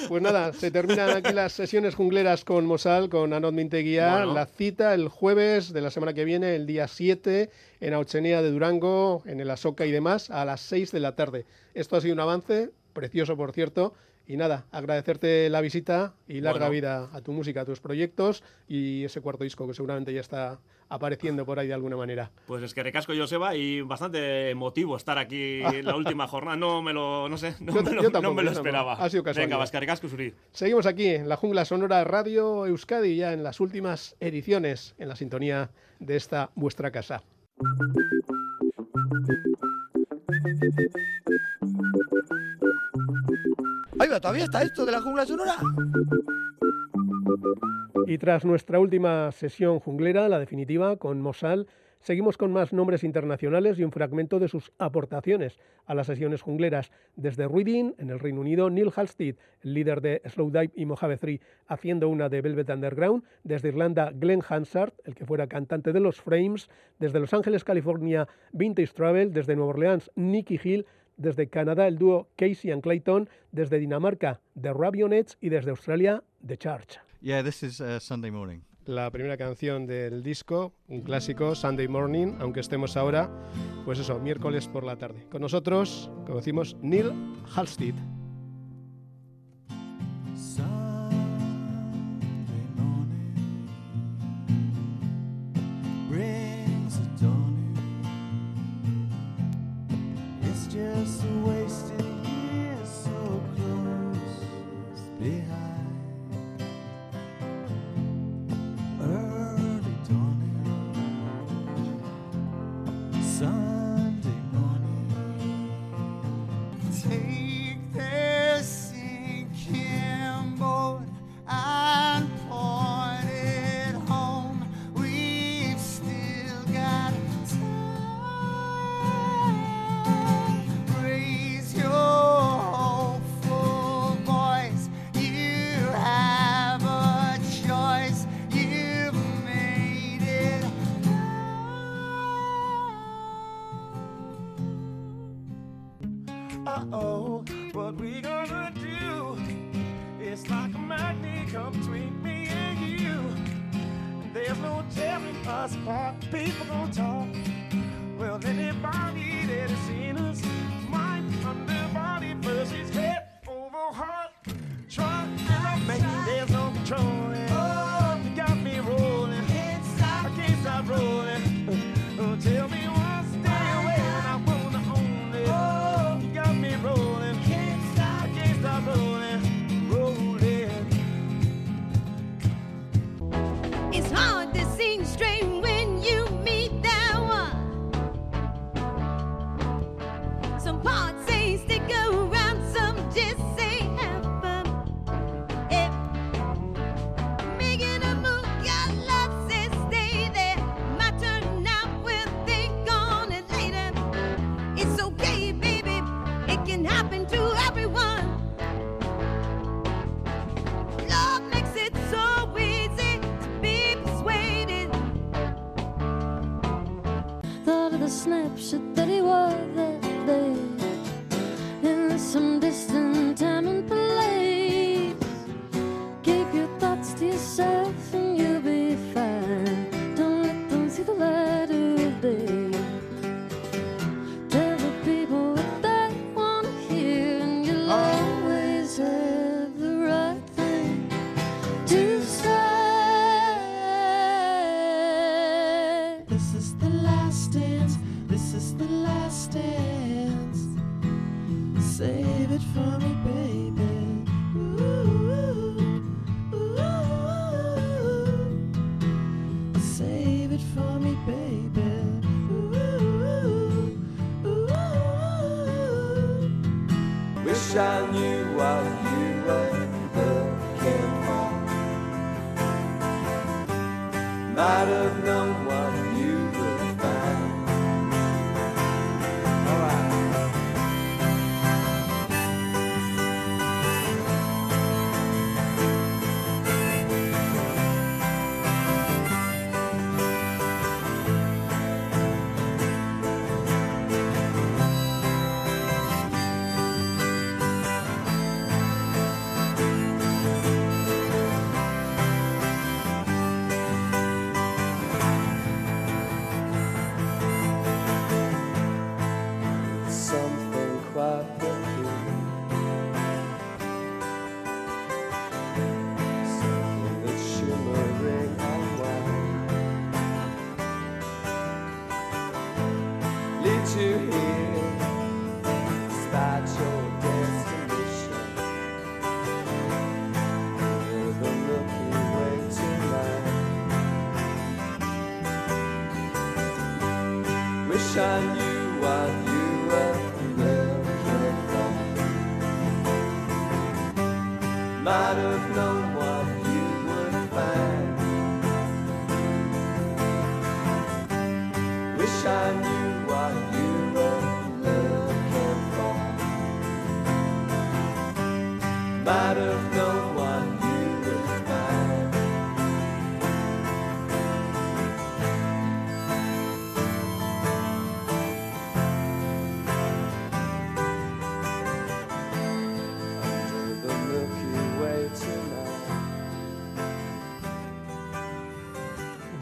Pues 0.07 0.21
nada, 0.23 0.53
se 0.53 0.71
terminan 0.71 1.09
aquí 1.17 1.33
las 1.33 1.51
sesiones 1.53 1.95
jungleras 1.95 2.45
con 2.45 2.65
Mosal, 2.65 3.09
con 3.09 3.33
Anot 3.33 3.53
Minteguía. 3.53 4.17
Bueno. 4.19 4.33
La 4.33 4.45
cita 4.45 4.93
el 4.93 5.09
jueves 5.09 5.73
de 5.73 5.81
la 5.81 5.91
semana 5.91 6.13
que 6.13 6.23
viene, 6.23 6.55
el 6.55 6.65
día 6.65 6.87
7, 6.87 7.49
en 7.79 7.93
Auchenea 7.93 8.41
de 8.41 8.51
Durango, 8.51 9.23
en 9.25 9.39
el 9.39 9.49
Asoca 9.49 9.85
y 9.85 9.91
demás, 9.91 10.29
a 10.29 10.45
las 10.45 10.61
6 10.61 10.91
de 10.91 10.99
la 10.99 11.15
tarde. 11.15 11.45
Esto 11.73 11.95
ha 11.95 12.01
sido 12.01 12.13
un 12.13 12.19
avance, 12.19 12.71
precioso 12.93 13.35
por 13.37 13.51
cierto. 13.53 13.93
Y 14.29 14.35
nada, 14.35 14.65
agradecerte 14.71 15.49
la 15.49 15.61
visita 15.61 16.13
y 16.27 16.41
larga 16.41 16.65
Bueno. 16.67 16.71
vida 16.71 17.09
a 17.13 17.21
tu 17.21 17.31
música, 17.31 17.61
a 17.61 17.65
tus 17.65 17.79
proyectos 17.79 18.43
y 18.67 19.05
ese 19.05 19.21
cuarto 19.21 19.45
disco 19.45 19.65
que 19.65 19.73
seguramente 19.73 20.11
ya 20.13 20.19
está 20.19 20.59
apareciendo 20.89 21.45
por 21.45 21.59
ahí 21.59 21.67
de 21.67 21.73
alguna 21.73 21.95
manera. 21.95 22.29
Pues 22.45 22.61
es 22.61 22.73
que 22.73 22.83
recasco 22.83 23.13
Joseba 23.15 23.55
y 23.55 23.79
bastante 23.79 24.49
emotivo 24.49 24.97
estar 24.97 25.17
aquí 25.17 25.61
en 25.63 25.85
la 25.85 25.95
última 25.95 26.27
jornada. 26.27 26.57
No 26.57 26.81
me 26.81 26.91
lo, 26.91 27.29
no 27.29 27.37
sé, 27.37 27.55
no, 27.61 27.73
Yo 27.73 27.83
me, 27.83 27.91
lo, 27.91 28.21
no 28.21 28.33
me 28.33 28.51
esperaba. 28.51 28.93
Ha 28.95 29.09
sido 29.09 29.23
casualidad. 29.23 29.47
Venga, 29.47 29.57
Vascaricasco 29.59 30.09
Suri. 30.09 30.33
Seguimos 30.51 30.85
aquí 30.87 31.07
en 31.07 31.29
la 31.29 31.37
Jungla 31.37 31.63
Sonora 31.63 32.03
Radio 32.03 32.65
Euskadi, 32.65 33.15
ya 33.15 33.31
en 33.31 33.43
las 33.43 33.61
últimas 33.61 34.17
ediciones, 34.19 34.93
en 34.97 35.07
la 35.07 35.15
sintonía 35.15 35.69
de 35.99 36.17
esta 36.17 36.49
vuestra 36.55 36.91
casa. 36.91 37.23
Ahí 43.99 44.09
va, 44.09 44.19
todavía 44.19 44.43
está 44.43 44.61
esto 44.61 44.85
de 44.85 44.91
la 44.91 45.01
jungla 45.01 45.25
sonora. 45.25 45.55
Y 48.05 48.17
tras 48.19 48.45
nuestra 48.45 48.79
última 48.79 49.31
sesión 49.31 49.79
junglera, 49.79 50.29
la 50.29 50.37
definitiva, 50.39 50.97
con 50.97 51.19
Mosal, 51.21 51.67
seguimos 51.99 52.37
con 52.37 52.51
más 52.51 52.73
nombres 52.73 53.03
internacionales 53.03 53.79
y 53.79 53.83
un 53.83 53.91
fragmento 53.91 54.39
de 54.39 54.47
sus 54.47 54.71
aportaciones 54.77 55.59
a 55.85 55.95
las 55.95 56.07
sesiones 56.07 56.41
jungleras. 56.41 56.91
Desde 57.15 57.47
Reading, 57.47 57.93
en 57.97 58.09
el 58.09 58.19
Reino 58.19 58.41
Unido, 58.41 58.69
Neil 58.69 58.91
Halstead, 58.95 59.35
el 59.61 59.73
líder 59.73 60.01
de 60.01 60.21
Slowdive 60.25 60.71
y 60.75 60.85
Mojave 60.85 61.17
3, 61.17 61.39
haciendo 61.67 62.09
una 62.09 62.29
de 62.29 62.41
Velvet 62.41 62.69
Underground. 62.69 63.23
Desde 63.43 63.69
Irlanda, 63.69 64.11
Glenn 64.13 64.43
Hansard, 64.47 64.93
el 65.05 65.15
que 65.15 65.25
fuera 65.25 65.47
cantante 65.47 65.93
de 65.93 65.99
los 65.99 66.21
Frames. 66.21 66.69
Desde 66.99 67.19
Los 67.19 67.33
Ángeles, 67.33 67.63
California, 67.63 68.27
Vintage 68.51 68.93
Travel. 68.93 69.33
Desde 69.33 69.55
Nueva 69.55 69.71
Orleans, 69.71 70.11
Nicky 70.15 70.59
Hill. 70.63 70.85
Desde 71.15 71.47
Canadá, 71.47 71.87
el 71.87 71.97
dúo 71.97 72.29
Casey 72.35 72.71
and 72.71 72.83
Clayton. 72.83 73.29
Desde 73.51 73.79
Dinamarca, 73.79 74.39
The 74.59 74.73
Rabionettes. 74.73 75.37
Y 75.41 75.49
desde 75.49 75.71
Australia, 75.71 76.23
The 76.45 76.57
Church. 76.57 76.99
Yeah, 77.21 77.43
this 77.43 77.63
is 77.63 77.81
uh, 77.81 77.99
Sunday 77.99 78.29
morning. 78.29 78.66
La 78.87 79.11
primera 79.11 79.37
canción 79.37 79.85
del 79.85 80.23
disco, 80.23 80.73
un 80.87 81.01
clásico, 81.01 81.55
Sunday 81.55 81.87
Morning, 81.87 82.35
aunque 82.39 82.61
estemos 82.61 82.97
ahora, 82.97 83.29
pues 83.85 83.99
eso, 83.99 84.19
miércoles 84.19 84.67
por 84.67 84.83
la 84.83 84.95
tarde. 84.95 85.27
Con 85.29 85.41
nosotros, 85.41 86.09
como 86.25 86.37
decimos, 86.37 86.75
Neil 86.81 87.11
Halstead. 87.55 88.16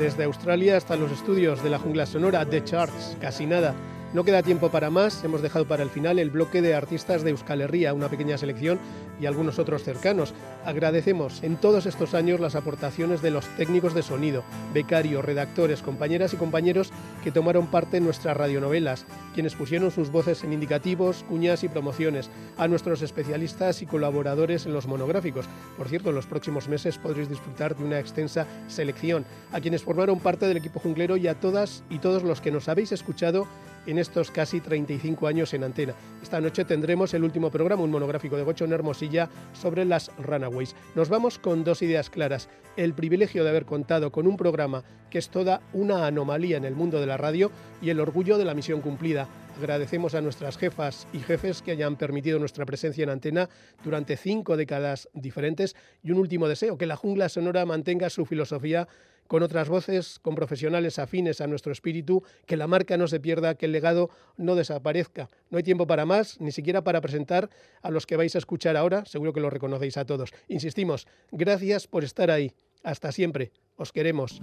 Desde 0.06 0.26
Australia 0.26 0.78
hasta 0.78 0.96
los 0.96 1.12
estudios 1.12 1.64
de 1.64 1.72
la 1.72 1.80
jungla 1.80 2.06
sonora 2.06 2.46
The 2.46 2.64
Charts, 2.64 3.18
casi 3.20 3.48
nada. 3.48 3.74
No 4.14 4.24
queda 4.24 4.44
tiempo 4.44 4.70
para 4.70 4.92
más, 4.92 5.24
hemos 5.24 5.42
dejado 5.42 5.68
para 5.68 5.82
el 5.82 5.90
final 5.90 6.20
el 6.20 6.30
bloque 6.30 6.62
de 6.62 6.76
artistas 6.76 7.24
de 7.24 7.32
Euskal 7.32 7.62
Herria, 7.62 7.92
una 7.92 8.08
pequeña 8.08 8.38
selección 8.38 8.78
y 9.20 9.26
algunos 9.26 9.58
otros 9.58 9.84
cercanos. 9.84 10.36
Agradecemos 10.66 11.44
en 11.44 11.58
todos 11.58 11.86
estos 11.86 12.16
años 12.16 12.40
las 12.40 12.56
aportaciones 12.56 13.22
de 13.22 13.30
los 13.30 13.46
técnicos 13.56 13.94
de 13.94 14.02
sonido, 14.02 14.44
becarios, 14.74 15.24
redactores, 15.24 15.84
compañeras 15.84 16.34
y 16.34 16.38
compañeros 16.38 16.92
que 17.24 17.32
tomaron 17.32 17.68
parte 17.68 17.98
en 17.98 18.04
nuestras 18.04 18.36
radionovelas, 18.36 19.06
quienes 19.36 19.54
pusieron 19.54 19.92
sus 19.92 20.10
voces 20.10 20.44
en 20.44 20.54
indicativos, 20.54 21.24
cuñas 21.30 21.64
y 21.64 21.68
promociones, 21.68 22.32
a 22.58 22.68
nuestros 22.68 23.04
especialistas 23.04 23.84
y 23.84 23.86
colaboradores 23.86 24.66
en 24.66 24.74
los 24.74 24.88
monográficos. 24.88 25.46
Por 25.78 25.88
cierto, 25.88 26.10
en 26.10 26.16
los 26.16 26.26
próximos 26.26 26.68
meses 26.68 26.98
podréis 26.98 27.30
disfrutar 27.30 27.76
de 27.76 27.84
una 27.84 28.00
extensa 28.00 28.48
selección, 28.68 29.24
a 29.52 29.62
quienes 29.62 29.84
formaron 29.84 30.20
parte 30.20 30.48
del 30.48 30.58
equipo 30.58 30.80
junglero 30.80 31.16
y 31.16 31.28
a 31.28 31.40
todas 31.40 31.84
y 31.92 32.00
todos 32.00 32.24
los 32.24 32.42
que 32.42 32.52
nos 32.52 32.70
habéis 32.70 32.92
escuchado 32.92 33.48
en 33.86 33.98
estos 33.98 34.32
casi 34.32 34.62
35 34.62 35.28
años 35.28 35.54
en 35.54 35.64
antena. 35.64 35.94
Esta 36.22 36.42
noche 36.42 36.66
tendremos 36.66 37.14
el 37.14 37.24
último 37.24 37.50
programa, 37.52 37.84
un 37.84 37.92
monográfico 37.92 38.38
de 38.38 38.44
Gocho 38.44 38.66
en 38.66 38.74
Hermosilla 38.74 39.30
sobre 39.54 39.86
las 39.86 40.12
Runaways. 40.18 40.76
Nos 40.96 41.10
vamos 41.10 41.40
con 41.40 41.64
dos 41.64 41.82
ideas 41.82 42.10
claras. 42.10 42.50
El 42.78 42.94
privilegio 42.94 43.44
de 43.44 43.50
haber 43.50 43.66
contado 43.66 44.12
con 44.12 44.28
un 44.28 44.38
programa 44.38 44.84
que 45.10 45.20
es 45.20 45.30
toda 45.30 45.62
una 45.74 46.06
anomalía 46.08 46.58
en 46.58 46.66
el 46.66 46.76
mundo 46.76 47.00
de 47.00 47.08
la 47.08 47.18
radio 47.18 47.52
y 47.82 47.90
el 47.90 48.00
orgullo 48.00 48.38
de 48.38 48.46
la 48.46 48.54
misión 48.54 48.82
cumplida. 48.82 49.28
Agradecemos 49.58 50.16
a 50.16 50.22
nuestras 50.22 50.58
jefas 50.58 51.08
y 51.14 51.20
jefes 51.20 51.62
que 51.62 51.72
hayan 51.72 51.96
permitido 51.96 52.40
nuestra 52.40 52.66
presencia 52.66 53.04
en 53.04 53.10
antena 53.10 53.50
durante 53.84 54.18
cinco 54.18 54.58
décadas 54.58 55.10
diferentes 55.14 55.76
y 56.04 56.12
un 56.12 56.18
último 56.18 56.48
deseo, 56.48 56.78
que 56.78 56.86
la 56.86 56.98
jungla 56.98 57.30
sonora 57.30 57.66
mantenga 57.66 58.10
su 58.10 58.26
filosofía 58.26 58.88
con 59.28 59.44
otras 59.44 59.70
voces, 59.70 60.20
con 60.20 60.36
profesionales 60.36 61.00
afines 61.00 61.42
a 61.42 61.48
nuestro 61.48 61.72
espíritu, 61.72 62.24
que 62.46 62.58
la 62.58 62.68
marca 62.68 62.98
no 62.98 63.08
se 63.08 63.20
pierda, 63.20 63.56
que 63.56 63.66
el 63.66 63.72
legado 63.72 64.10
no 64.38 64.56
desaparezca. 64.56 65.30
No 65.50 65.58
hay 65.58 65.64
tiempo 65.64 65.88
para 65.88 66.06
más, 66.06 66.40
ni 66.40 66.52
siquiera 66.52 66.84
para 66.84 67.02
presentar 67.02 67.50
a 67.82 67.90
los 67.92 68.06
que 68.06 68.18
vais 68.18 68.36
a 68.36 68.38
escuchar 68.38 68.78
ahora, 68.78 69.06
seguro 69.06 69.34
que 69.34 69.40
los 69.40 69.52
reconocéis 69.52 69.98
a 69.98 70.06
todos. 70.06 70.32
Insistimos, 70.48 71.08
gracias 71.32 71.88
por 71.88 72.04
estar 72.04 72.30
ahí. 72.30 72.52
Hasta 72.84 73.12
siempre. 73.12 73.52
Os 73.78 73.92
queremos. 73.92 74.42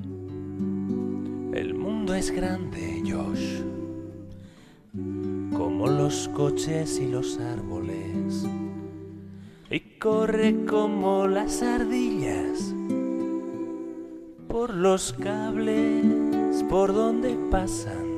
El 1.54 1.74
mundo 1.74 2.14
es 2.14 2.30
grande, 2.30 3.02
Josh, 3.04 3.62
como 5.56 5.86
los 5.86 6.28
coches 6.28 6.98
y 6.98 7.06
los 7.08 7.38
árboles, 7.38 8.46
y 9.70 9.80
corre 9.98 10.64
como 10.66 11.26
las 11.26 11.62
ardillas 11.62 12.74
por 14.48 14.74
los 14.74 15.12
cables 15.14 16.04
por 16.68 16.92
donde 16.92 17.36
pasan 17.50 18.12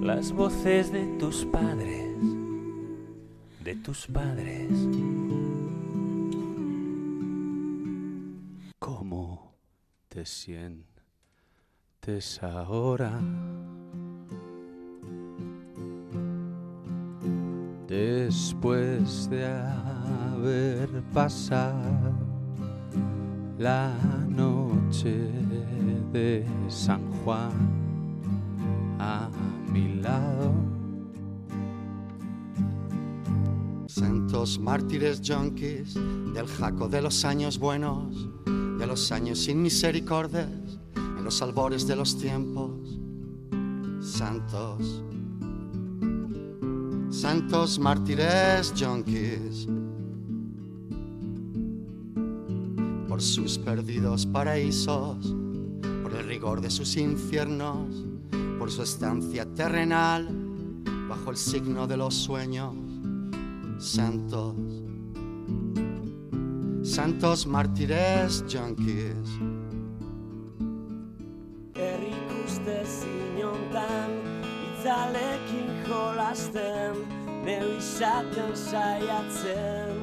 las 0.00 0.32
voces 0.32 0.90
de 0.90 1.06
tus 1.18 1.44
padres, 1.44 2.16
de 3.62 3.76
tus 3.76 4.06
padres. 4.08 4.68
¿Cómo 8.80 9.54
te 10.08 10.26
sientes 10.26 10.82
ahora? 12.42 13.20
Después 17.92 19.28
de 19.28 19.44
haber 19.44 21.02
pasado 21.12 22.14
la 23.58 23.92
noche 24.30 25.28
de 26.10 26.46
San 26.68 27.02
Juan 27.22 27.52
a 28.98 29.28
mi 29.70 29.96
lado. 29.96 30.54
Santos 33.88 34.58
mártires 34.58 35.20
junkies 35.22 35.92
del 36.32 36.46
jaco 36.46 36.88
de 36.88 37.02
los 37.02 37.26
años 37.26 37.58
buenos, 37.58 38.26
de 38.78 38.86
los 38.86 39.12
años 39.12 39.38
sin 39.38 39.60
misericordias, 39.60 40.48
en 40.96 41.22
los 41.22 41.42
albores 41.42 41.86
de 41.86 41.96
los 41.96 42.16
tiempos. 42.16 42.98
Santos, 44.00 45.04
santos 47.22 47.78
mártires 47.78 48.74
junkies, 48.76 49.68
por 53.06 53.22
sus 53.22 53.58
perdidos 53.58 54.26
paraísos, 54.26 55.32
por 56.02 56.16
el 56.16 56.26
rigor 56.26 56.60
de 56.60 56.68
sus 56.68 56.96
infiernos, 56.96 58.04
por 58.58 58.72
su 58.72 58.82
estancia 58.82 59.46
terrenal 59.54 60.28
bajo 61.08 61.30
el 61.30 61.36
signo 61.36 61.86
de 61.86 61.96
los 61.96 62.12
sueños 62.12 62.74
santos, 63.78 64.56
santos 66.82 67.46
mártires 67.46 68.44
junkies. 68.52 69.28
Jolasten, 75.92 76.96
neu 77.44 77.68
izaten 77.76 78.54
saiatzen, 78.56 80.00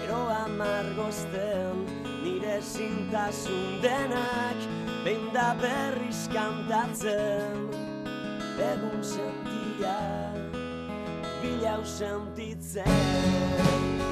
gero 0.00 0.22
amargozten, 0.42 1.84
nire 2.24 2.58
zintasun 2.60 3.78
denak, 3.84 4.66
behin 5.04 5.30
da 5.34 5.52
berriz 5.62 6.26
kantatzen, 6.34 7.68
egun 8.72 9.02
sentiak 9.14 10.58
bilau 11.42 11.82
sentitzen 11.84 14.05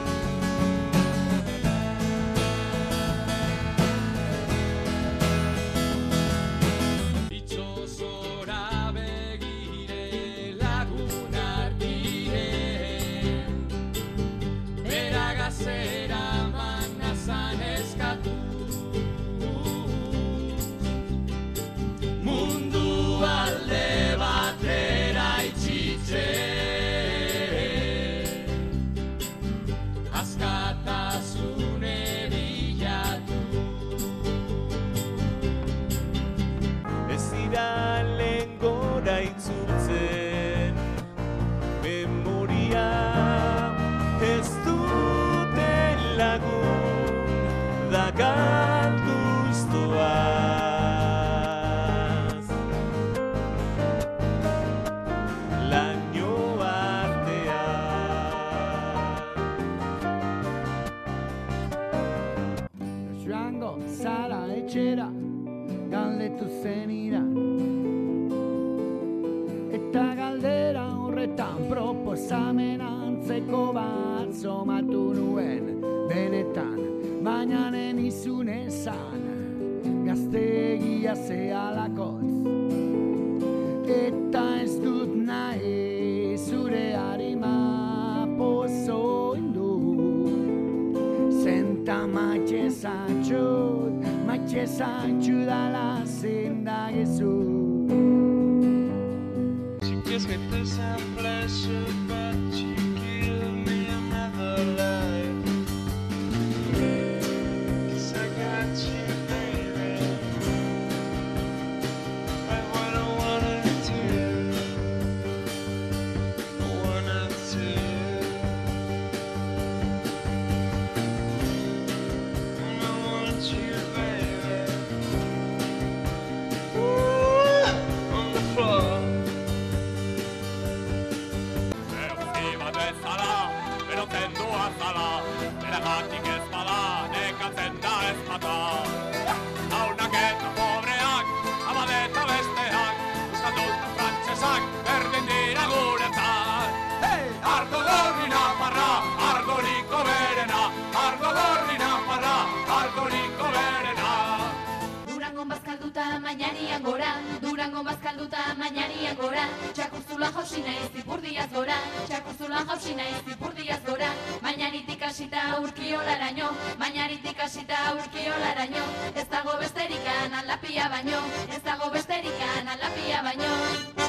mainarian 156.34 156.82
gora 156.82 157.14
Durangon 157.40 157.84
bazkalduta 157.86 158.54
mainarian 158.58 159.16
gora. 159.16 159.46
Txakurzula 159.74 160.30
jausi 160.34 160.62
naiz 160.66 160.90
ipurdiaz 160.98 161.48
gora. 161.54 161.76
Txakurzula 162.08 162.64
jausi 162.70 162.94
naiz 162.98 163.22
ipurdiaz 163.34 163.80
gora. 163.86 164.10
Mainaritik 164.42 165.02
hasita 165.02 165.60
urkiolaraino 165.62 166.50
Mainaritik 166.78 167.38
hasita 167.40 167.94
urkiolaraino 167.94 168.84
Ez 169.14 169.28
dago 169.30 169.58
besterikan 169.60 170.34
aldapia 170.40 170.88
baino 170.88 171.22
Ez 171.54 171.62
dago 171.62 171.90
besterikan 171.94 172.74
aldapia 172.74 173.22
baino 173.22 174.03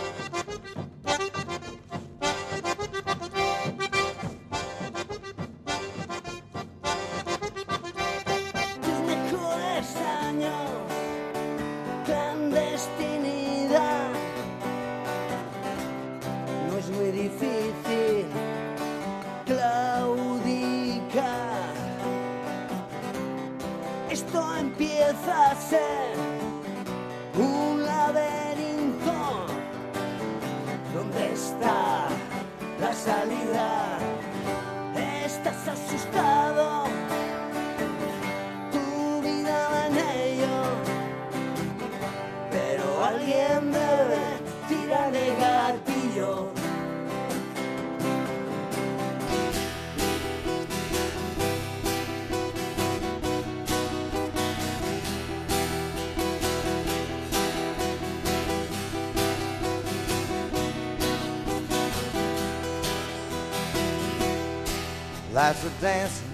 Life's 65.45 65.63
a 65.63 65.69
dancing 65.79 66.27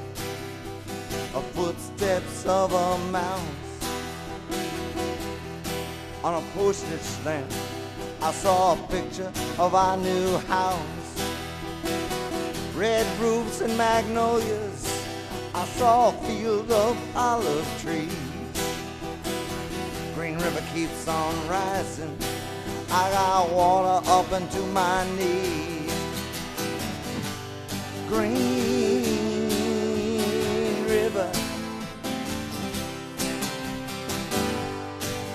of 1.35 1.43
footsteps 1.47 2.45
of 2.45 2.71
a 2.71 2.97
mouse 3.11 3.41
on 6.23 6.41
a 6.41 6.47
postage 6.53 7.01
stamp. 7.01 7.51
I 8.21 8.31
saw 8.31 8.71
a 8.71 8.87
picture 8.87 9.29
of 9.59 9.75
our 9.75 9.97
new 9.97 10.37
house, 10.47 11.33
red 12.73 13.05
roofs 13.19 13.59
and 13.59 13.77
magnolias. 13.77 15.05
I 15.53 15.65
saw 15.65 16.11
a 16.11 16.13
field 16.23 16.71
of 16.71 16.97
olive 17.13 17.67
trees. 17.81 18.15
Green 20.15 20.37
River 20.37 20.63
keeps 20.73 21.05
on 21.09 21.35
rising. 21.49 22.17
I 22.89 23.11
got 23.11 23.51
water 23.51 24.09
up 24.09 24.31
into 24.31 24.61
my 24.67 25.05
knees. 25.17 25.91
Green 28.07 29.00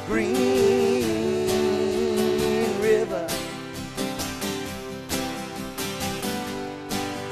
Green 0.06 0.38
River. 2.80 3.26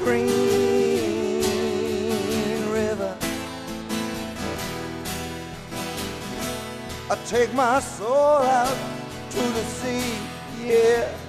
Green 0.03 1.41
River. 2.69 3.17
I 7.09 7.15
take 7.25 7.53
my 7.53 7.79
soul 7.79 8.43
out 8.43 8.77
to 9.29 9.39
the 9.39 9.63
sea, 9.63 10.17
yeah. 10.61 11.24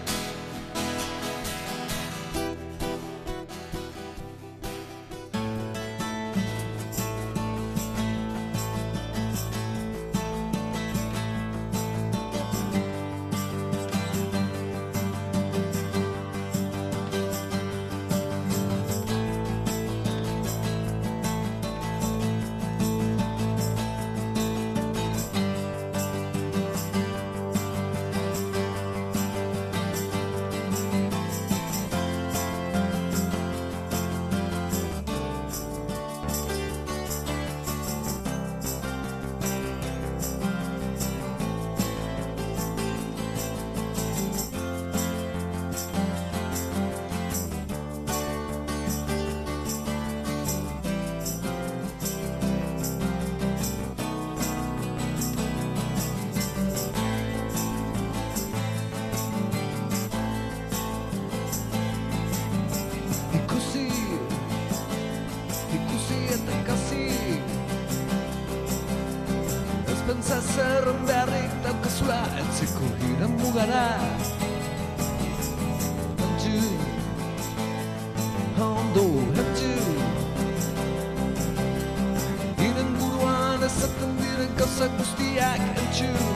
Guztiak 84.85 85.61
entzun 85.81 86.36